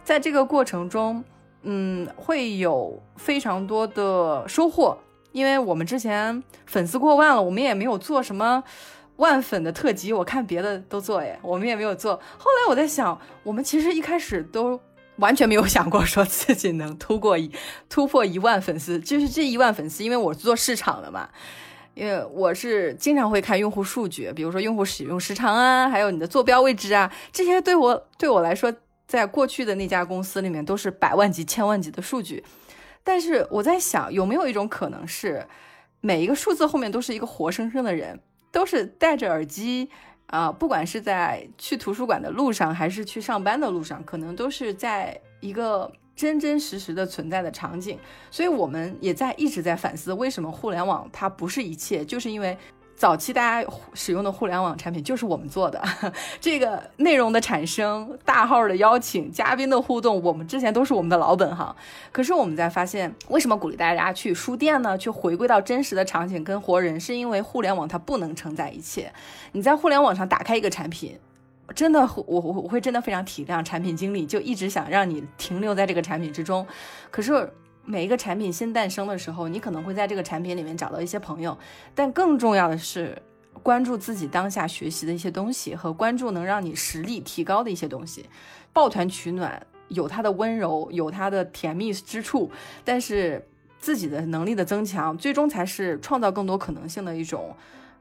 [0.03, 1.23] 在这个过程中，
[1.63, 4.97] 嗯，会有非常多的收获，
[5.31, 8.63] 因为我们之前粉丝过万了，我们也没有做什么
[9.17, 12.15] 万粉的特辑，我看别的都做，哎，我们也没有做。
[12.37, 14.79] 后来我在想，我们其实一开始都
[15.17, 17.51] 完全没有想过说自己能突破一
[17.87, 21.29] 突破一万粉丝，就是这一万粉丝，因为我是做市场的嘛，
[21.93, 28.73] 因为我是经常会看用户数据，比如说用户使用时长啊，还有你的坐标位置啊，这些对我对我来说。
[29.09, 32.43] 在过去的那家公司里面，都是百万级、千万级的数据，
[33.03, 35.47] 但是我在想，有没有一种可能是，
[35.99, 38.19] 每一个数字后面都是一个活生生的人，
[38.51, 39.89] 都是戴着耳机
[40.27, 47.97] 啊，不管是在去图书馆的路上，还是去上班的路上，可能都是在一个真真实实的存在的场景。
[48.29, 52.55] 所以，我们也在一直在反思，为什么互联网它不是一切，就是因为。
[52.99, 55.81] 早期大家使用的互联网产品就是我们做的，
[56.41, 61.73] 这个内容的产生、大号的邀请、嘉宾的互动，我们之前都是我们的老本行。
[62.11, 64.97] 可是我们在发现，为什么鼓励大家去书店呢？
[64.97, 69.09] 去回归到真实的场景跟活人，是因为互联网它不能承载一切。
[69.53, 71.17] 你在互联网上打开一个产品，
[71.73, 76.67] 真的，我我我会真的非常体谅产品经理，就一直想让你停留在这个产品之中。
[77.09, 77.49] 可是。
[77.89, 81.57] 每一个产品新诞生的时候，你可能会在这个产品里面找到一些朋友，
[81.95, 83.19] 但更重要的是
[83.63, 88.27] 关注自己当下学习的一些东西和关注能让你实力提高的一些东西。
[88.71, 92.51] 抱团取暖有它的温柔，有它的甜蜜之处，
[92.85, 93.43] 但是
[93.79, 97.55] 自己的能力的增强，最终才是创造更多可能性的一种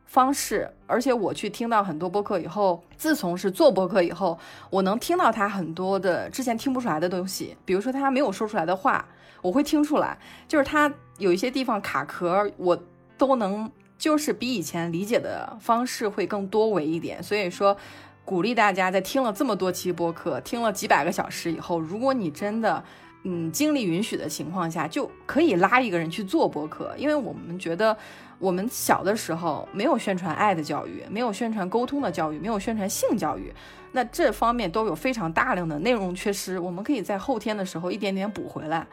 [0.04, 0.70] 方式。
[0.86, 9.02] 而且我去听到很多播客以后，自从是做播客以后，我能听到他很多的之前听不出来的东西，比如说他没有说出来的话。
[9.40, 12.80] 我会听出来，就是他有一些地方卡壳，我
[13.16, 17.22] 都能，就是比以前理解的方式会更多维一点。
[17.22, 17.76] 所以说，
[18.24, 22.82] 鼓励大家在听了这么多期播客，听了几百个小时以后，如果你真的，
[23.24, 27.96] 嗯，精力允许的情况下，就可以拉一个人去做播客，因为我们觉得
[28.38, 33.52] 我们小的时候没有宣传爱的教育，没有宣传沟通的教育，没有宣传性教育，
[33.90, 36.58] 那这方面都有非常大量的内容缺失。
[36.60, 38.86] 我们可以在后天的时候一点点补回来。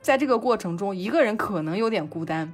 [0.00, 2.50] 在这个过程中，一个人可能有点孤单，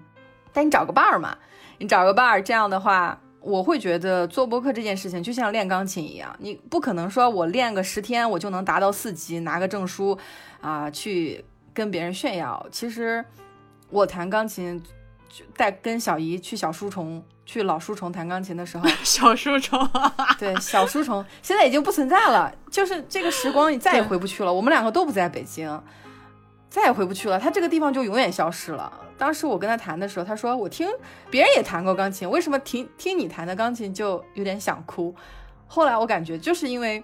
[0.52, 1.38] 但你找个伴儿嘛，
[1.78, 10.18] 你找个伴儿，这样的话，我会觉得做播客这件事情就像练钢琴一样，你不可能说我练个十天我就能达到四级，拿个证书
[10.60, 12.66] 啊，去跟别人炫耀。
[12.72, 13.24] 其实
[13.90, 14.82] 我弹钢琴，
[15.56, 19.88] 带跟小姨去小书虫，去老书虫弹钢琴的时候， 小书虫，
[20.36, 24.52] 对，小书虫现在已经不存在了，就是这个时光你再也回不去了。
[24.52, 25.80] 我们两个都不在北京。
[26.68, 28.92] 再也回不去了，他这个地方就永远消失了。
[29.16, 30.86] 当时我跟他谈的时候，他说我听
[31.30, 35.14] 别人也弹过钢琴，为什么听听你弹的钢琴就有点想哭？
[35.66, 37.02] 后来我感觉就是因为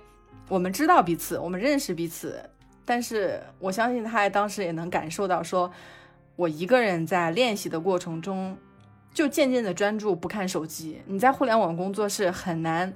[0.49, 2.39] 我们知道彼此，我们认识彼此，
[2.85, 5.73] 但是我相信他当时也能感受到，说
[6.37, 8.57] 我一个人在练习的过程中
[9.15, 11.01] 就渐渐的专注，不看手机。
[11.07, 12.93] 你在互联网工作是很难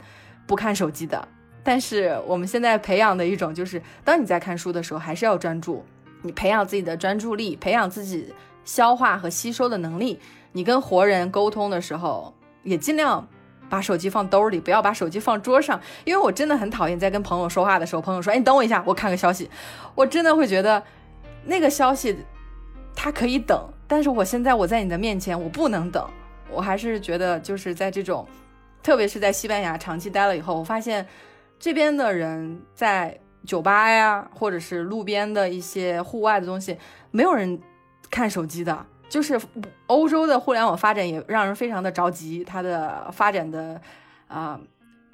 [0.46, 1.26] 不看手机的，
[1.64, 5.82] 但是我们现在培养的一种就是，当你在看书的时候，还是要专注。
[6.26, 10.18] 你培养自己的专注力，培养自己消化和吸收的能力。
[10.50, 13.26] 你跟活人沟通的时候，也尽量
[13.68, 15.80] 把手机放兜里，不要把手机放桌上。
[16.04, 19.48] 因为我真的很讨厌在跟朋友说话的时候，朋友说：“哎，你等我一下，我看个消息。”
[19.94, 20.82] 我真的会觉得
[21.44, 22.16] 那个消息
[22.94, 26.04] 它可以等，但是我现在我在你的面前，我不能等。
[26.50, 28.26] 我还是觉得就是在这种，
[28.82, 31.06] 特别是在西班牙长期待了以后，我发现
[31.58, 33.18] 这边的人在。
[33.46, 36.76] 酒吧呀，或者是路边的一些户外的东西，
[37.10, 37.58] 没有人
[38.10, 38.84] 看手机的。
[39.08, 39.40] 就是
[39.86, 43.80] 欧洲的互联网发展也让人非常的着急，它的发展的
[44.26, 44.60] 啊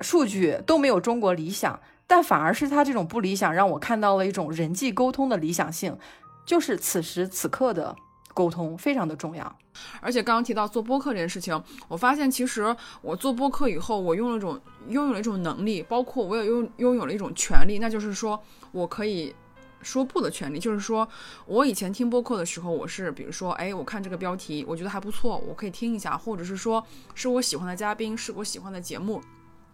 [0.00, 5.98] 数据都没有中国理想，但反而是它这种不理想，让我看到了一种人际沟通的理想性，
[6.46, 7.94] 就是此时此刻的。
[8.34, 9.56] 沟通非常的重要，
[10.00, 19.34] 而且刚刚提到做播客这件事情，我发现其实我做播客以后，我用了一种拥有了一种能力，包括我也拥拥有了一种权利，那就是说我可以
[19.82, 20.58] 说不的权利。
[20.58, 21.06] 就是说
[21.46, 29.20] 我以前听播客的时候，我是比如说，哎，我看这个标题，我觉得还不错，我可以听一下，或者是说是我喜欢的嘉宾，是我喜欢的节目，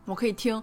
[0.04, 0.60] 我可以听。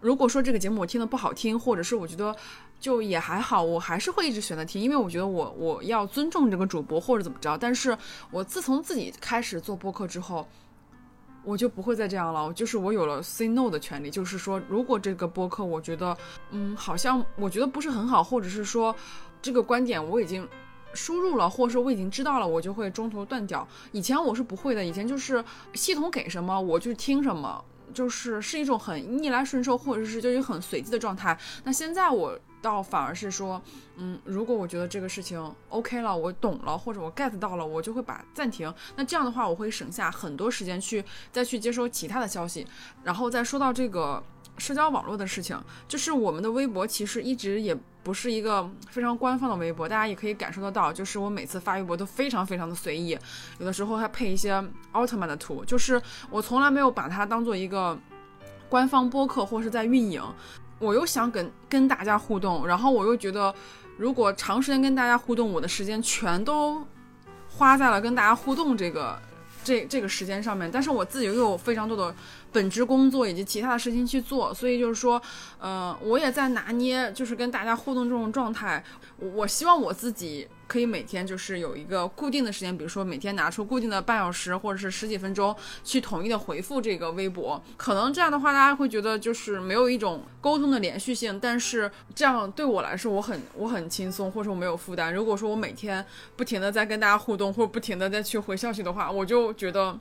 [0.00, 2.36] 如果说这个节目我听的不好听，或者是我觉得。
[2.80, 7.58] 就也还好，我还是会一直选择听，因为我觉得我我要尊重这个主播或者怎么着。
[7.58, 7.96] 但是
[8.30, 10.46] 我自从自己开始做播客之后，
[11.42, 12.52] 我就不会再这样了。
[12.52, 16.16] 就是我有了 say no 的权利，就是说，如果这个播客我觉得，
[16.50, 18.94] 嗯，好像我觉得不是很好，或者是说
[19.42, 20.46] 这个观点我已经
[20.94, 23.66] 输入了，或者说我已经知道了，我就会中途断掉。
[23.90, 31.36] 以前我是不会的，以前就是系统给什么我就听什么，就是是一种很逆来顺受，或者是就是很随机的状态。
[31.64, 32.38] 那现在我。
[32.60, 33.60] 倒反而是说，
[33.96, 38.72] 嗯，如果我觉得这个事情 OK 了，我懂了，或者我 get 到了，我就会把暂停。
[38.96, 42.66] 那这样的话，我会省下很多时间去再去接收其他的消息。
[43.04, 44.22] 然后再说到这个
[44.56, 53.16] 社交网络的事情，就是我们的微博其实一直也不是一个非常官方的微博，大家也可以感受得到，就是我每次发微博都非常非常的随意，
[53.58, 56.00] 有的时候还配一些奥特曼的图，就是
[56.30, 57.98] 我从来没有把它当做一个
[58.68, 60.22] 官方播客或是在运营。
[60.78, 63.54] 我又想跟跟大家互动，然后我又觉得，
[63.96, 66.84] 如果长时间跟大家互动，我的时间全都
[67.48, 69.20] 花在了跟大家互动这个
[69.62, 72.14] 这这个时间上面，但是我自己又有非常多的。
[72.50, 75.20] 本职工作以及其他的事情去做，所以就是说，
[75.60, 78.82] 嗯，我也在拿捏，就是跟大家互动这种状态。
[79.18, 85.52] 我希望我自己可以每天就是有一个固定的时间，比如说每天拿出固定的半小时或者是十几分钟
[85.82, 87.60] 去统一的回复这个微博。
[87.76, 95.12] 可能这样的话，大家会觉得就是没有一种沟通的连续性，但是这样对我来说，我很我很轻松，或者说我没有负担。
[95.12, 96.04] 如果说我每天
[96.36, 99.98] 不停的在跟大家互动，或者不停的在去回消息的话，我就觉得。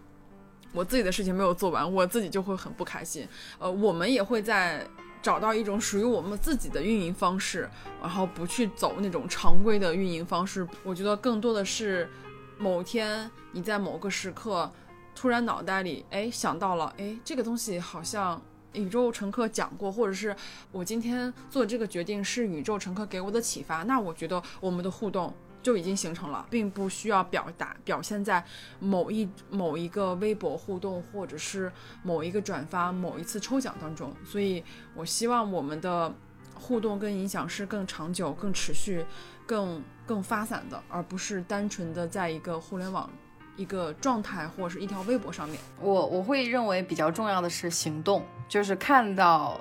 [0.74, 3.26] 我自己的事情没有做完，我自己就会很不开心。
[3.58, 4.86] 呃，我们也会在
[5.22, 7.70] 找到一种属于我们自己的运营方式，
[8.02, 10.68] 然后不去走那种常规的运营方式。
[10.84, 12.10] 我觉得更多的是
[12.58, 14.72] 某天你在某个时刻
[15.16, 18.42] 突然脑袋里哎想到了，哎这个东西好像
[18.74, 20.36] 宇宙乘客讲过，或者是
[20.72, 23.84] 我今天做这个决定是宇宙乘客给我的启发。
[23.84, 25.34] 那我觉得我们的互动。
[25.68, 28.42] 就已经形成了，并不需要表达表现在
[28.80, 31.70] 某一某一个微博互动，或者是
[32.04, 34.14] 某一个转发、某一次抽奖当中。
[34.24, 34.64] 所以，
[34.96, 36.16] 我希望我们的
[36.54, 39.06] 互动跟影响是更长久、更持续、
[39.46, 43.10] 更更发散的，而不是单纯的在一个互联网
[43.58, 45.60] 一个状态或者是一条微博上面。
[45.82, 49.60] 我我会认为比较重要的是行动，就是看到。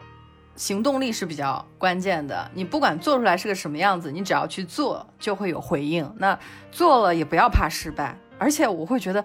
[0.57, 6.11] 行动力是比较关键的，你不管做出来是个什么样子，你只要去做，就会有回应。
[6.19, 6.37] 那
[6.73, 9.25] 做了也不要怕失败，而且我会觉得，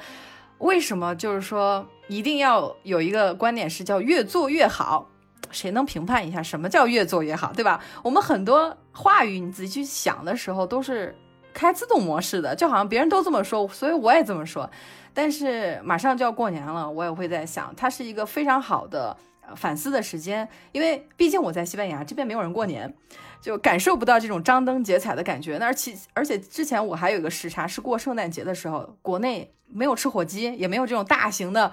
[0.60, 5.08] 为什么就是说一定要有一个观点是叫越做越好？
[5.52, 7.82] 谁能评判一下什么叫越做越好，对吧？
[8.04, 11.14] 我们很多话语你仔细去想的时候都是
[11.54, 14.70] 开自动模式的，就好像别人都这么说，所以我也这么说。
[15.14, 19.16] 但是马上就要过年了，我也会在想，它是一个非常好的
[19.56, 22.94] 反思的时间，因为毕竟我在西班牙这边没有人过年，
[23.42, 25.58] 就感受不到这种张灯结彩的感觉。
[25.58, 31.72] 那而且而且之前我还有一个时差，是过圣诞节的时候，国内没有吃火鸡，也没有这种大型的，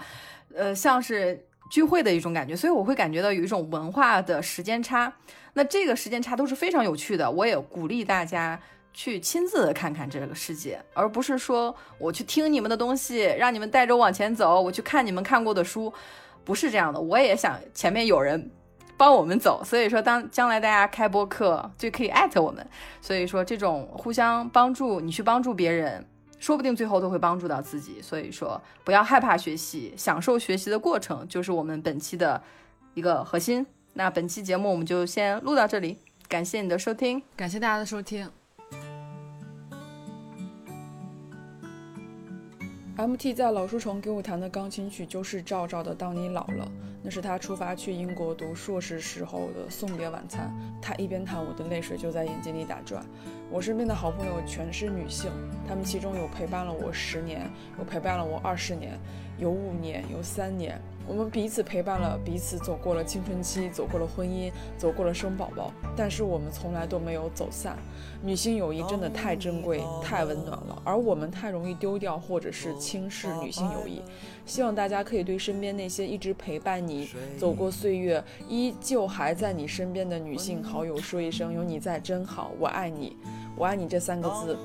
[0.55, 5.13] 呃，像是聚会的一种感觉，所以我会感觉到有一种文化的时间差。
[5.55, 8.61] 那这个时间差都是非常有趣的，我也鼓励大家。
[8.95, 14.61] 去亲自的看看这个世界，而不是说我去听你们的东西，让你们带着我往前走。
[14.61, 15.93] 我去看你们看过的书，
[16.49, 16.99] 不是这样的。
[16.99, 18.51] 我也想前面有人
[18.97, 22.67] 帮我们走，所以说当将来大家开播课就可以艾特我们。
[23.03, 26.03] 所以说这种互相帮助，你去帮助别人，
[26.39, 28.01] 说不定最后都会帮助到自己。
[28.01, 32.43] 所以说不要害怕学习，享受学习的过程，就是我们本期的
[32.95, 33.67] 一个核心。
[33.93, 38.38] 那本期节目我们就先录到这里，感谢你的收听，感谢大家的收听。
[42.99, 46.65] M.T 在老书虫给我弹的钢琴曲就是赵照的《当你老了》，
[47.01, 50.53] 那是他出发去英国读硕士时候的送别晚餐。
[50.83, 53.07] 他一边弹，我的泪水就在眼睛里打转。
[53.53, 55.31] 我身边的好朋友全是女性，
[55.69, 58.99] 她们其中有陪伴了我十年，有陪伴了我二十年，
[59.39, 60.77] 有五年，有三年。
[61.09, 67.79] 我们彼此陪伴了彼此，走过了青春期，走过了婚姻，走过了生宝宝，但是我们从来都没有走散。
[68.23, 74.03] 女性友谊真的太珍贵、太温暖了，而我们太容易丢掉或者是轻视女性友谊。
[74.45, 83.17] 希望大家可以对身边那些一直陪伴你走过岁月、依旧还在你身边的女性好友说一声：有你在真好，我爱你。
[83.57, 84.57] 我爱你这三个字，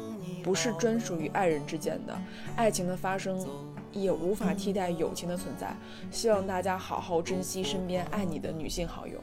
[0.44, 2.14] 不是专属于爱人之间的，
[2.56, 3.40] 爱情的发生。
[3.94, 5.76] 也无法替代友情的存在。
[6.12, 9.20] 希望大家好好珍惜身边爱你的女性好友。